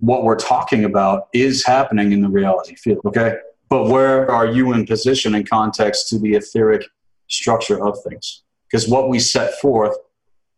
[0.02, 3.00] what we're talking about is happening in the reality field.
[3.06, 3.36] Okay.
[3.68, 6.84] But where are you in position in context to the etheric
[7.28, 8.42] structure of things?
[8.66, 9.96] Because what we set forth,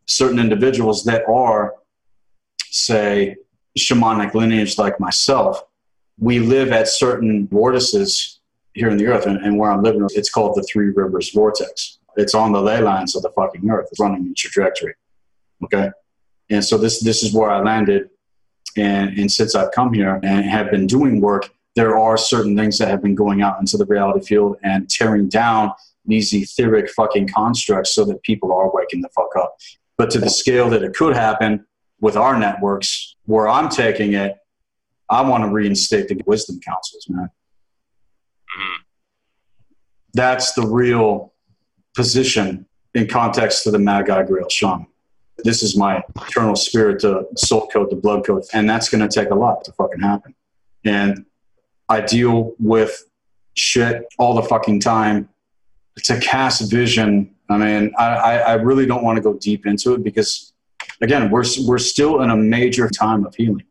[0.06, 1.74] certain individuals that are,
[2.70, 3.36] say,
[3.78, 5.62] shamanic lineage like myself,
[6.18, 8.40] we live at certain vortices
[8.72, 11.98] here in the earth, and, and where I'm living, it's called the Three Rivers Vortex.
[12.16, 13.88] It's on the ley lines of the fucking earth.
[13.90, 14.94] It's running in trajectory.
[15.62, 15.90] Okay,
[16.48, 18.10] and so this this is where I landed,
[18.76, 22.78] and and since I've come here and have been doing work, there are certain things
[22.78, 25.72] that have been going out into the reality field and tearing down
[26.06, 29.56] these etheric fucking constructs so that people are waking the fuck up.
[29.96, 31.66] But to the scale that it could happen
[32.00, 34.36] with our networks, where I'm taking it,
[35.08, 37.30] I want to reinstate the wisdom councils, man.
[38.58, 38.76] Mhm.
[40.12, 41.32] That's the real
[41.94, 44.86] position in context to the Mad Guy Grail Shaman.
[45.44, 49.14] This is my eternal spirit, the soul code, the blood code, and that's going to
[49.14, 50.34] take a lot to fucking happen.
[50.84, 51.26] And
[51.88, 53.04] I deal with
[53.54, 55.28] shit all the fucking time.
[56.04, 59.92] To cast vision, I mean, I, I, I really don't want to go deep into
[59.94, 60.52] it because,
[61.02, 63.66] again, we're, we're still in a major time of healing.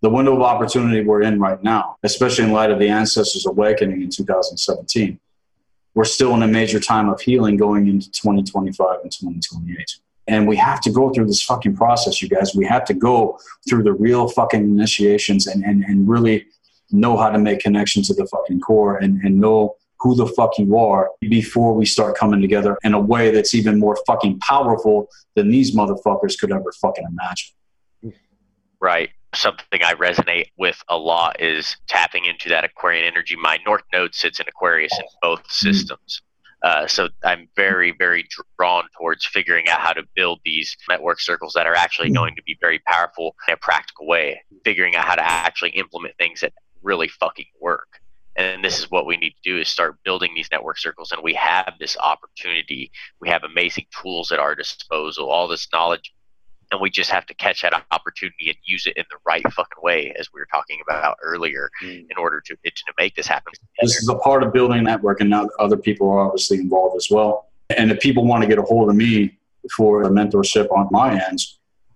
[0.00, 4.00] The window of opportunity we're in right now, especially in light of the ancestors' awakening
[4.00, 5.20] in 2017,
[5.94, 10.00] we're still in a major time of healing going into 2025 and 2028.
[10.30, 12.54] And we have to go through this fucking process, you guys.
[12.54, 13.38] We have to go
[13.68, 16.46] through the real fucking initiations and, and, and really
[16.92, 20.56] know how to make connections to the fucking core and, and know who the fuck
[20.56, 25.08] you are before we start coming together in a way that's even more fucking powerful
[25.34, 27.50] than these motherfuckers could ever fucking imagine.
[28.80, 29.10] Right.
[29.34, 33.36] Something I resonate with a lot is tapping into that Aquarian energy.
[33.36, 35.70] My North Node sits in Aquarius in both mm-hmm.
[35.70, 36.22] systems.
[36.62, 38.26] Uh, so I'm very, very
[38.58, 42.42] drawn towards figuring out how to build these network circles that are actually going to
[42.42, 44.42] be very powerful in a practical way.
[44.64, 47.88] Figuring out how to actually implement things that really fucking work.
[48.36, 51.12] And this is what we need to do is start building these network circles.
[51.12, 52.90] And we have this opportunity.
[53.20, 56.12] We have amazing tools at our disposal, all this knowledge
[56.70, 59.82] and we just have to catch that opportunity and use it in the right fucking
[59.82, 62.06] way, as we were talking about earlier, Mm.
[62.10, 63.52] in order to to make this happen.
[63.80, 66.96] This is a part of building a network, and now other people are obviously involved
[66.96, 67.48] as well.
[67.76, 69.38] And if people want to get a hold of me
[69.76, 71.38] for the mentorship on my end,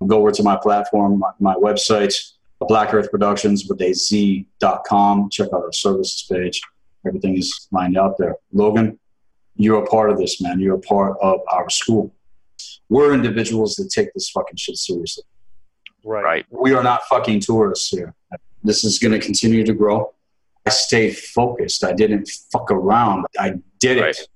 [0.07, 2.15] go over to my platform, my, my website,
[2.61, 5.31] Black Earth Productions with a Z.com.
[5.31, 6.61] Check out our services page.
[7.07, 8.37] Everything is lined out there.
[8.53, 8.99] Logan,
[9.57, 10.61] you're a part of this, man.
[10.61, 12.15] You're a part of our school.
[12.89, 15.25] We're individuals that take this fucking shit seriously.
[16.05, 16.25] Right.
[16.25, 16.47] Right.
[16.51, 18.15] We are not fucking tourists here.
[18.63, 20.13] This is going to continue to grow.
[20.67, 21.85] I stayed focused.
[21.85, 23.27] I didn't fuck around.
[23.39, 24.29] I did it.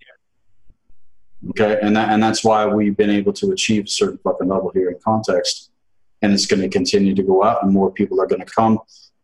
[1.50, 4.70] Okay, and that, and that's why we've been able to achieve a certain fucking level
[4.74, 5.70] here in context,
[6.20, 8.80] and it's going to continue to go out, and more people are going to come,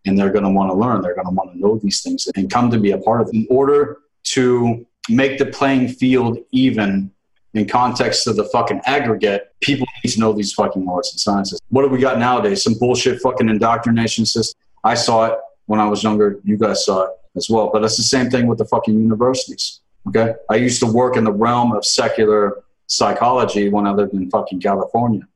[0.06, 1.02] and they're going to want to learn.
[1.02, 3.28] They're going to want to know these things and come to be a part of
[3.28, 3.34] it.
[3.34, 7.10] In order to make the playing field even
[7.54, 11.60] in context of the fucking aggregate, people need to know these fucking arts and sciences.
[11.68, 12.62] What do we got nowadays?
[12.62, 14.60] Some bullshit fucking indoctrination system.
[14.82, 16.40] I saw it when I was younger.
[16.44, 17.70] You guys saw it as well.
[17.72, 19.80] But it's the same thing with the fucking universities.
[20.08, 20.34] Okay.
[20.50, 24.60] I used to work in the realm of secular psychology when I lived in fucking
[24.60, 25.26] California,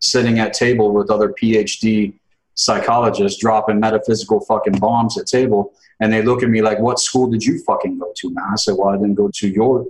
[0.00, 2.14] sitting at table with other PhD
[2.54, 5.72] psychologists dropping metaphysical fucking bombs at table.
[6.00, 8.44] And they look at me like, what school did you fucking go to, man?
[8.52, 9.86] I said, well, I didn't go to your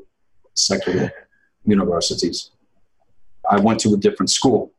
[0.55, 1.11] secular
[1.65, 2.51] universities.
[3.51, 4.73] I went to a different school.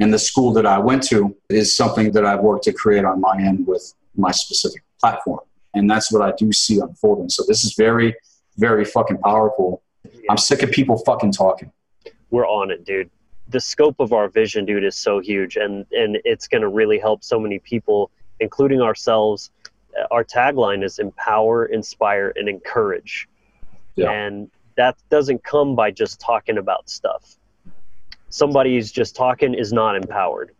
[0.00, 3.20] And the school that I went to is something that I've worked to create on
[3.20, 5.40] my end with my specific platform.
[5.74, 7.28] And that's what I do see unfolding.
[7.28, 8.14] So this is very,
[8.56, 9.82] very fucking powerful.
[10.28, 11.70] I'm sick of people fucking talking.
[12.30, 13.10] We're on it, dude.
[13.48, 16.98] The scope of our vision, dude, is so huge, and and it's going to really
[16.98, 18.10] help so many people,
[18.40, 19.50] including ourselves.
[20.10, 23.28] Our tagline is empower, inspire, and encourage.
[23.96, 24.10] Yeah.
[24.10, 24.50] And
[24.82, 27.36] that doesn't come by just talking about stuff.
[28.30, 30.50] Somebody who's just talking is not empowered.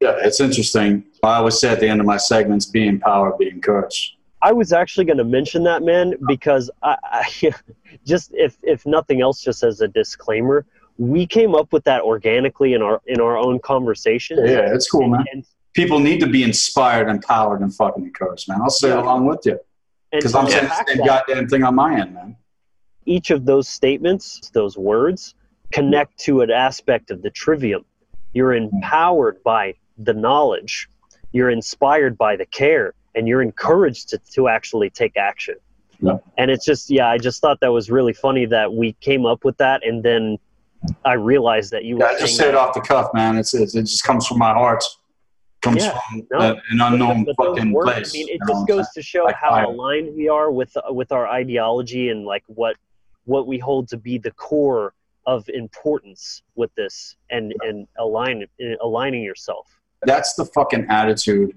[0.00, 1.04] Yeah, it's interesting.
[1.24, 4.16] I always say at the end of my segments, be empowered, be encouraged.
[4.42, 7.52] I was actually going to mention that, man, because I, I
[8.06, 10.64] just if if nothing else, just as a disclaimer,
[10.98, 14.38] we came up with that organically in our in our own conversation.
[14.38, 15.24] Yeah, it's cool, man.
[15.32, 15.44] And,
[15.74, 18.60] People need to be inspired, empowered, and fucking encouraged, man.
[18.60, 19.02] I'll say it Yeah.
[19.02, 19.58] along with you
[20.12, 22.36] because I'm saying the same goddamn thing on my end, man.
[23.06, 25.34] Each of those statements, those words,
[25.72, 27.84] connect to an aspect of the trivium.
[28.32, 30.88] You're empowered by the knowledge,
[31.32, 35.54] you're inspired by the care, and you're encouraged to, to actually take action.
[36.00, 36.18] Yeah.
[36.38, 39.44] And it's just, yeah, I just thought that was really funny that we came up
[39.44, 40.38] with that, and then
[41.04, 43.36] I realized that you were Yeah, I just said it off the cuff, man.
[43.36, 44.82] It's, it's it just comes from my heart.
[45.60, 46.38] Comes Yeah, from no.
[46.38, 48.14] uh, an unknown But those fucking words, place.
[48.14, 51.28] I mean, it just goes to show Like how aligned we are with with our
[51.28, 52.76] ideology and like what
[53.24, 54.94] what we hold to be the core
[55.26, 58.44] of importance with this, and and align
[58.82, 59.66] aligning yourself.
[60.04, 61.56] that's the fucking attitude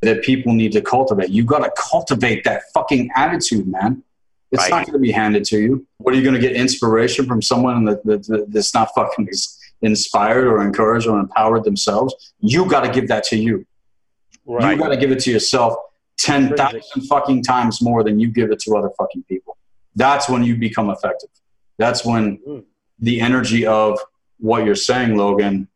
[0.00, 1.28] that people need to cultivate.
[1.28, 4.02] You got to cultivate that fucking attitude, man.
[4.50, 4.70] It's Right.
[4.70, 5.86] not going to be handed to you.
[5.98, 9.28] What are you going to get inspiration from someone that, that, that- that's not fucking
[9.82, 12.32] inspired or encouraged or empowered themselves?
[12.40, 13.66] You got to give that to you.
[14.48, 15.74] You got to give it to yourself
[16.18, 19.56] ten thousand fucking times more than you give it to other fucking people.
[19.94, 21.30] That's when you become effective.
[21.78, 22.64] That's when Mm.
[22.98, 23.98] the energy of
[24.38, 25.68] what you're saying, Logan,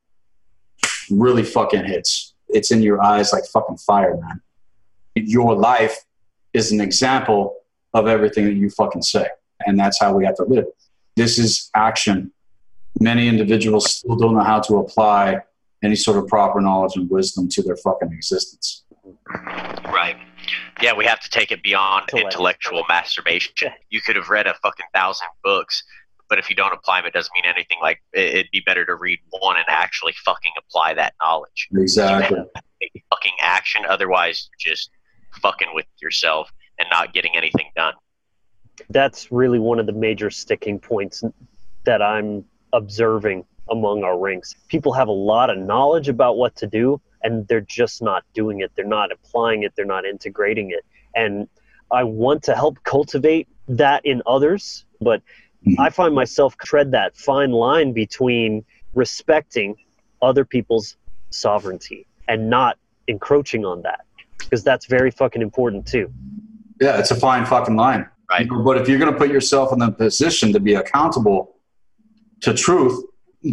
[1.10, 2.34] really fucking hits.
[2.48, 4.40] It's in your eyes like fucking fire, man.
[5.14, 6.04] Your life
[6.52, 7.56] is an example
[7.94, 9.26] of everything that you fucking say.
[9.66, 10.66] And that's how we have to live.
[11.16, 12.32] This is action.
[13.00, 15.40] Many individuals still don't know how to apply
[15.82, 18.84] any sort of proper knowledge and wisdom to their fucking existence.
[19.84, 20.16] Right.
[20.82, 23.70] Yeah, we have to take it beyond intellectual masturbation.
[23.90, 25.82] You could have read a fucking thousand books,
[26.28, 27.78] but if you don't apply them, it doesn't mean anything.
[27.80, 31.68] Like it- it'd be better to read one and actually fucking apply that knowledge.
[31.74, 32.38] Exactly.
[32.82, 33.82] Take fucking action.
[33.88, 34.90] Otherwise, you're just
[35.42, 37.94] fucking with yourself and not getting anything done.
[38.90, 41.24] That's really one of the major sticking points
[41.84, 44.54] that I'm observing among our ranks.
[44.68, 48.60] People have a lot of knowledge about what to do, and they're just not doing
[48.60, 48.70] it.
[48.76, 49.72] They're not applying it.
[49.76, 50.84] They're not integrating it.
[51.14, 51.48] And
[51.90, 55.22] I want to help cultivate that in others, but
[55.66, 55.74] Mhm.
[55.80, 59.74] I find myself tread that fine line between respecting
[60.22, 60.96] other people's
[61.30, 62.78] sovereignty and not
[63.08, 64.02] encroaching on that
[64.38, 66.12] because that's very fucking important too.
[66.80, 68.06] Yeah, it's a fine fucking line.
[68.30, 68.48] Right.
[68.64, 71.56] But if you're going to put yourself in the position to be accountable
[72.42, 73.04] to truth,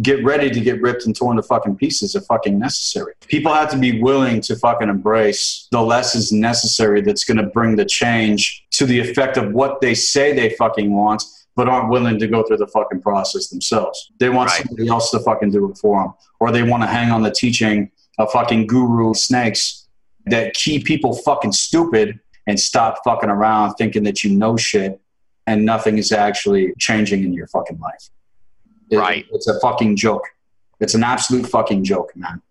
[0.02, 3.14] get ready to get ripped and torn to fucking pieces if fucking necessary.
[3.28, 7.76] People have to be willing to fucking embrace the lessons necessary that's going to bring
[7.76, 11.22] the change to the effect of what they say they fucking want,
[11.56, 14.10] but aren't willing to go through the fucking process themselves.
[14.18, 14.64] They want Right.
[14.66, 17.30] somebody else to fucking do it for them, or they want to hang on the
[17.30, 19.86] teaching of fucking guru snakes
[20.26, 25.00] that keep people fucking stupid and stop fucking around thinking that you know shit
[25.46, 28.08] and nothing is actually changing in your fucking life.
[28.90, 29.26] It- Right.
[29.32, 30.24] It's a fucking joke.
[30.80, 32.42] It's an absolute fucking joke, man.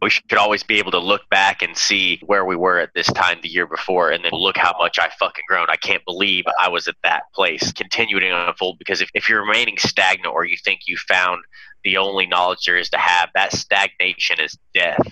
[0.00, 3.08] We should always be able to look back and see where we were at this
[3.08, 5.66] time the year before, and then look how much I fucking grown.
[5.68, 7.72] I can't believe I was at that place.
[7.72, 11.42] Continue to unfold because if, if you're remaining stagnant or you think you found
[11.82, 15.04] the only knowledge there is to have, that stagnation is death.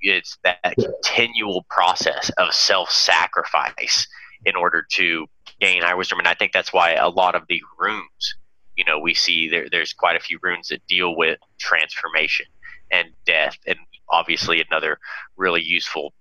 [0.00, 4.08] It's that continual process of self sacrifice
[4.46, 5.26] in order to
[5.60, 6.18] gain higher wisdom.
[6.18, 8.34] And I think that's why a lot of the runes,
[8.76, 12.46] you know, we see there, there's quite a few runes that deal with transformation
[12.90, 13.78] and death and
[14.10, 14.98] obviously another
[15.36, 16.12] really useful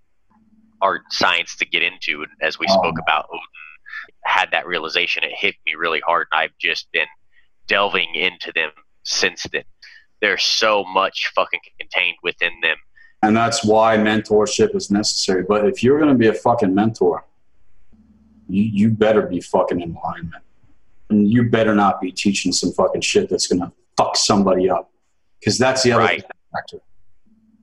[0.81, 3.03] art science to get into and as we spoke um.
[3.03, 3.41] about Odin
[4.25, 7.07] had that realization it hit me really hard and I've just been
[7.67, 8.71] delving into them
[9.03, 9.63] since then
[10.21, 12.77] there's so much fucking contained within them
[13.23, 15.43] And that's why mentorship is necessary.
[15.43, 17.23] But if you're going to be a fucking mentor,
[18.47, 20.43] you, you better be fucking in alignment.
[21.11, 24.91] And you better not be teaching some fucking shit that's going to fuck somebody up.
[25.39, 26.23] Because that's the other Right.
[26.53, 26.79] factor.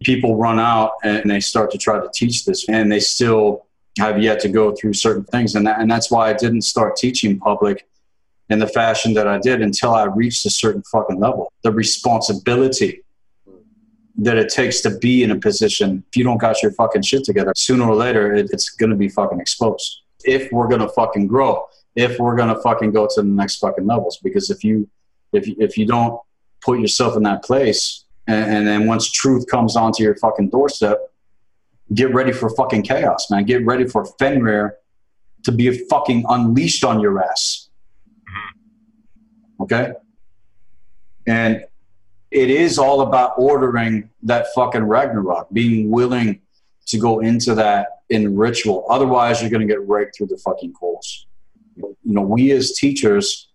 [0.03, 3.67] People run out and they start to try to teach this, and they still
[3.99, 5.55] have yet to go through certain things.
[5.57, 7.89] And, that, and that's why I didn't start teaching public
[8.49, 11.53] in the fashion that I did until I reached a certain fucking level.
[11.63, 13.03] The responsibility
[14.19, 17.23] that it takes to be in a position if you don't got your fucking shit
[17.23, 20.89] together sooner or later it, it's going to be fucking exposed if we're going to
[20.89, 21.65] fucking grow
[21.99, 24.89] if we're going to fucking go to the next fucking levels because if you
[25.33, 26.21] if you, if you don't
[26.63, 31.13] put yourself in that place and, and then once truth comes onto your fucking doorstep
[31.93, 34.77] get ready for fucking chaos man get ready for fenrir
[35.43, 37.69] to be fucking unleashed on your ass
[38.21, 39.63] mm-hmm.
[39.65, 39.93] okay
[41.27, 41.65] and
[42.31, 46.41] it is all about ordering that fucking Ragnarok, being willing
[46.87, 48.87] to go into that in ritual.
[48.91, 51.27] Otherwise, you're going to get raked through the fucking coals.
[51.79, 53.49] You know, we as teachers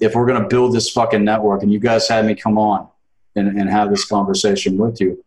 [0.00, 2.88] if we're going to build this fucking network and you guys had me come on
[3.36, 5.22] and, and have this conversation with you,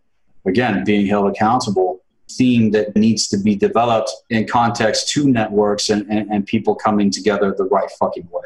[0.45, 2.01] again, being held accountable,
[2.31, 7.11] theme that needs to be developed in context to networks and, and, and people coming
[7.11, 8.41] together the right fucking way.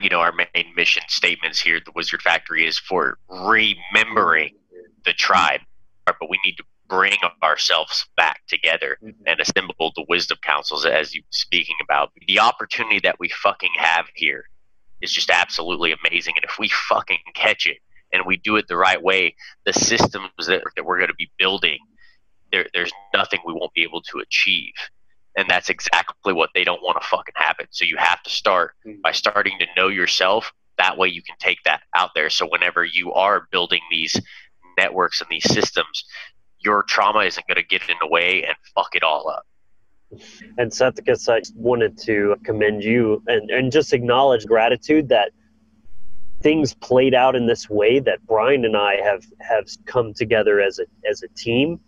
[0.00, 4.54] You know, our main mission statements here at the Wizard Factory is for remembering
[5.04, 5.60] the tribe,
[6.06, 9.22] but we need to bring ourselves back together mm-hmm.
[9.26, 12.12] and assemble the wisdom councils as you're speaking about.
[12.28, 14.44] The opportunity that we fucking have here
[15.00, 16.34] is just absolutely amazing.
[16.36, 17.78] And if we fucking catch it
[18.12, 21.30] and we do it the right way, the systems that, that we're going to be
[21.38, 21.78] building,
[22.52, 24.74] there, there's nothing we won't be able to achieve
[25.36, 27.66] and that's exactly what they don't want to fucking happen.
[27.70, 29.00] So you have to start mm.
[29.00, 30.52] by starting to know yourself.
[30.78, 32.30] That way you can take that out there.
[32.30, 34.20] So whenever you are building these
[34.76, 36.04] networks and these systems,
[36.60, 39.46] your trauma isn't going to get in the way and fuck it all up.
[40.58, 45.30] And Sethikus, I guess I wanted to commend you and, and just acknowledge gratitude that
[46.42, 50.78] things played out in this way that Brian and I have have come together as
[50.78, 51.78] a as a team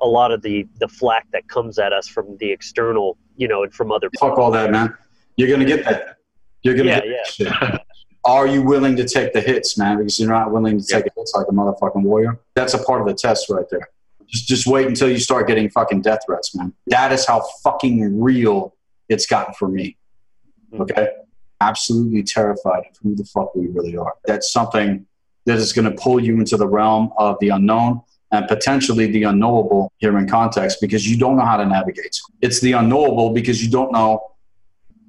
[0.00, 3.62] a lot of the the flack that comes at us from the external, you know,
[3.62, 4.10] and from other.
[4.18, 4.94] Fuck all that, man.
[5.36, 6.16] You're gonna get that.
[6.62, 7.78] You're gonna yeah, get yeah.
[8.24, 9.98] Are you willing to take the hits, man?
[9.98, 11.12] Because you're not willing to take yeah.
[11.16, 12.38] hits like a motherfucking warrior.
[12.54, 13.88] That's a part of the test right there.
[14.30, 16.72] Just just wait until you start getting fucking death threats, man.
[16.86, 18.74] That is how fucking real
[19.08, 19.96] it's gotten for me.
[20.72, 20.82] Hmm.
[20.82, 21.08] Okay?
[21.60, 24.14] Absolutely terrified of who the fuck we really are.
[24.26, 25.06] That's something
[25.46, 28.02] that is going to pull you into the realm of the unknown
[28.32, 32.20] and potentially the unknowable here in context because you don't know how to navigate.
[32.40, 34.30] It's the unknowable because you don't know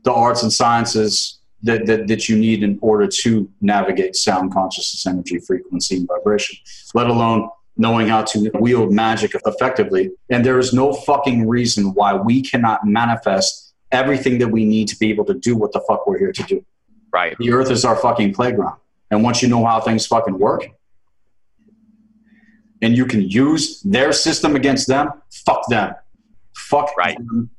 [0.04, 5.06] the arts and sciences that, that, that you need in order to navigate sound consciousness,
[5.06, 6.58] energy, frequency, and vibration,
[6.96, 10.12] let alone knowing how to wield magic effectively.
[10.30, 14.98] And there is no fucking reason why we cannot manifest everything that we need to
[14.98, 16.66] be able to do what the fuck we're here to do.
[17.12, 17.36] Right.
[17.38, 18.78] The earth is our fucking playground.
[19.10, 20.68] And once you know how things fucking work,
[22.82, 25.10] and you can use their system against them,
[25.46, 25.94] fuck them.
[26.56, 27.18] Fuck right.
[27.18, 27.50] Them.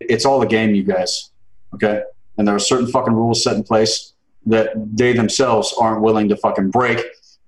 [0.00, 1.30] It's all a game, you guys.
[1.74, 2.02] Okay?
[2.36, 4.12] And there are certain fucking rules set in place
[4.44, 7.02] that they themselves aren't willing to fucking break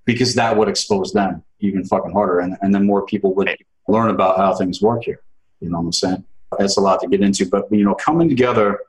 [0.05, 2.39] because that would expose them even fucking harder.
[2.39, 3.55] And, and then more people would
[3.87, 5.21] learn about how things work here.
[5.59, 6.23] You know what I'm saying?
[6.57, 7.45] That's a lot to get into.
[7.45, 8.79] But, you know, coming together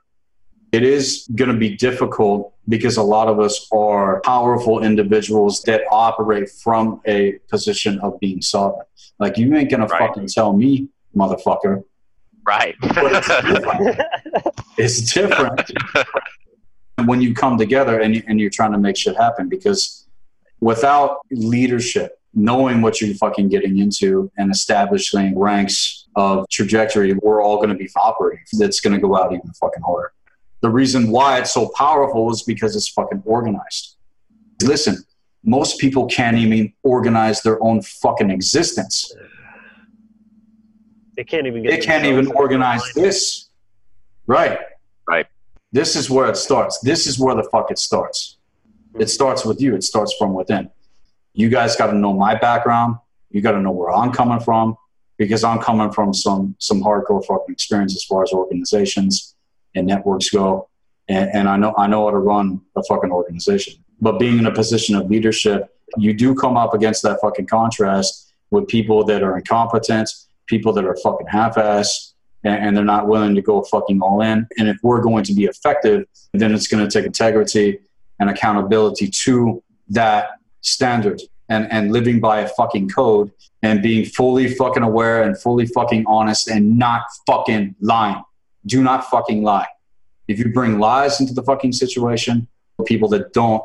[0.72, 5.82] it is going to be difficult because a lot of us are powerful individuals that
[5.90, 8.86] operate from a position of being sovereign.
[9.18, 9.90] Like, you ain't going right.
[9.90, 11.82] to fucking tell me, motherfucker.
[12.46, 12.76] Right.
[12.82, 14.00] it's different.
[14.78, 15.72] it's different
[17.04, 20.06] when you come together and, and you're trying to make shit happen because
[20.60, 27.56] without leadership, knowing what you're fucking getting into and establishing ranks of trajectory, we're all
[27.56, 28.44] going to be operating.
[28.58, 30.12] That's going to go out even fucking harder.
[30.60, 33.96] The reason why it's so powerful is because it's fucking organized.
[34.62, 34.98] Listen,
[35.42, 39.12] most people can't even organize their own fucking existence.
[41.16, 41.70] They can't even get.
[41.70, 43.48] They can't even organize this.
[44.26, 44.58] Right.
[45.08, 45.26] Right.
[45.72, 46.78] This is where it starts.
[46.80, 48.38] This is where the fuck it starts.
[48.98, 49.74] It starts with you.
[49.74, 50.70] It starts from within.
[51.32, 52.96] You guys got to know my background.
[53.30, 54.76] You got to know where I'm coming from
[55.16, 59.36] because I'm coming from some some hardcore fucking experience as far as organizations
[59.74, 60.68] and networks go.
[61.08, 63.74] And, and I know I know how to run a fucking organization.
[64.00, 68.32] But being in a position of leadership, you do come up against that fucking contrast
[68.50, 70.10] with people that are incompetent,
[70.46, 74.46] people that are fucking half-ass, and, and they're not willing to go fucking all in.
[74.58, 77.78] And if we're going to be effective, then it's going to take integrity
[78.18, 83.30] and accountability to that standard and, and living by a fucking code
[83.62, 88.22] and being fully fucking aware and fully fucking honest and not fucking lying
[88.66, 89.66] do not fucking lie.
[90.28, 92.46] If you bring lies into the fucking situation,
[92.86, 93.62] people that don't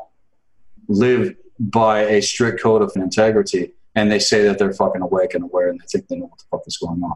[0.88, 5.44] live by a strict code of integrity and they say that they're fucking awake and
[5.44, 7.14] aware and they think they know what the fuck is going on.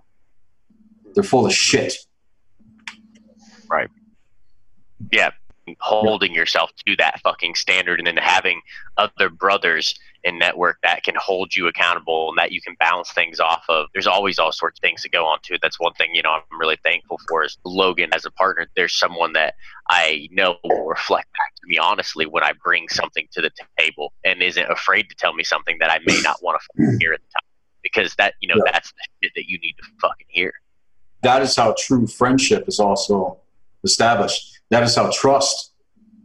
[1.15, 1.95] They're full of shit.
[3.69, 3.91] Right.
[5.13, 5.31] Yeah.
[5.81, 8.61] Holding yourself to that fucking standard and then having
[8.97, 9.95] other brothers
[10.25, 13.87] in network that can hold you accountable and that you can bounce things off of.
[13.93, 15.59] There's always all sorts of things to go on to.
[15.63, 18.67] That's one thing, you know, I'm really thankful for is Logan as a partner.
[18.77, 19.55] There's someone that
[19.89, 24.13] I know will reflect back to me honestly when I bring something to the table
[24.25, 27.21] and isn't afraid to tell me something that I may not want to hear at
[27.21, 27.47] the time.
[27.83, 28.73] Because that, you know, yeah.
[28.73, 30.53] that's the shit that you need to fucking hear.
[31.23, 33.39] That is how true friendship is also
[33.85, 34.60] established.
[34.71, 35.73] That is how trust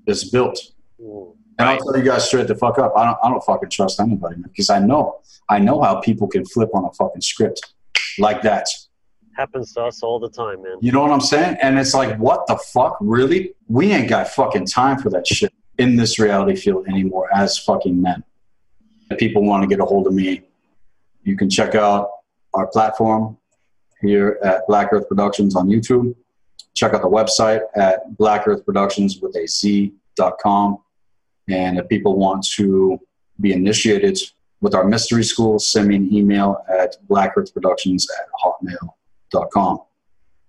[0.07, 0.59] is built.
[1.01, 1.35] Mm.
[1.57, 2.93] And I'll tell you guys straight the fuck up.
[2.97, 5.19] I don't, I don't fucking trust anybody because I know,
[5.49, 7.73] I know how people can flip on a fucking script
[8.19, 8.67] like that.
[9.37, 10.77] Happens to us all the time, man.
[10.81, 11.57] You know what I'm saying?
[11.61, 13.53] And it's like, what the fuck, really?
[13.67, 15.53] We ain't got fucking time for that shit.
[15.77, 18.23] in this reality field anymore as fucking men.
[19.11, 20.41] If people want to get a hold of me,
[21.23, 22.09] you can check out
[22.53, 23.37] our platform
[24.01, 26.15] here at Black Earth Productions on YouTube.
[26.75, 29.47] Check out the website at Black Earth Productions with a.
[31.47, 32.99] And if people want to
[33.39, 34.19] be initiated
[34.61, 39.81] with our mystery school, send me an email at blackearthproductions at hotmail.com.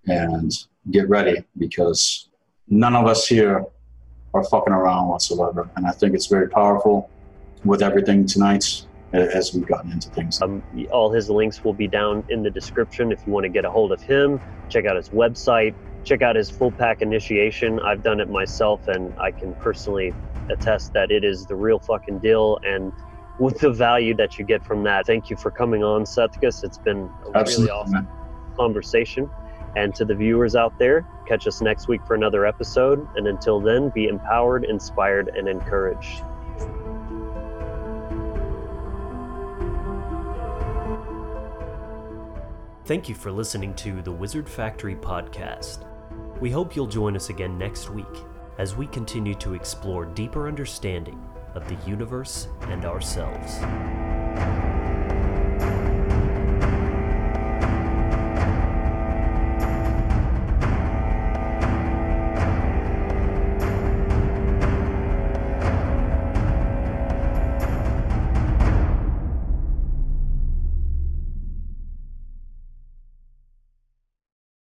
[0.06, 0.52] And
[0.90, 2.28] get ready because
[2.68, 3.64] none of us here
[4.34, 5.68] are fucking around whatsoever.
[5.76, 7.10] And I think it's very powerful
[7.64, 10.40] with everything tonight as we've gotten into things.
[10.42, 13.64] Um, all his links will be down in the description if you want to get
[13.64, 14.40] a hold of him.
[14.68, 15.74] Check out his website.
[16.06, 17.80] Check out his full pack initiation.
[17.80, 20.14] I've done it myself, and I can personally
[20.48, 22.60] attest that it is the real fucking deal.
[22.64, 22.92] And
[23.40, 26.62] with the value that you get from that, thank you for coming on, Sethikus.
[26.62, 28.08] It's been a Absolutely, really awesome
[28.56, 29.28] conversation.
[29.74, 33.04] And to the viewers out there, catch us next week for another episode.
[33.16, 36.22] And until then, be empowered, inspired, and encouraged.
[42.84, 45.85] Thank you for listening to the Wizard Factory podcast.
[46.38, 48.04] We hope you'll join us again next week
[48.58, 51.18] as we continue to explore deeper understanding
[51.54, 53.56] of the universe and ourselves.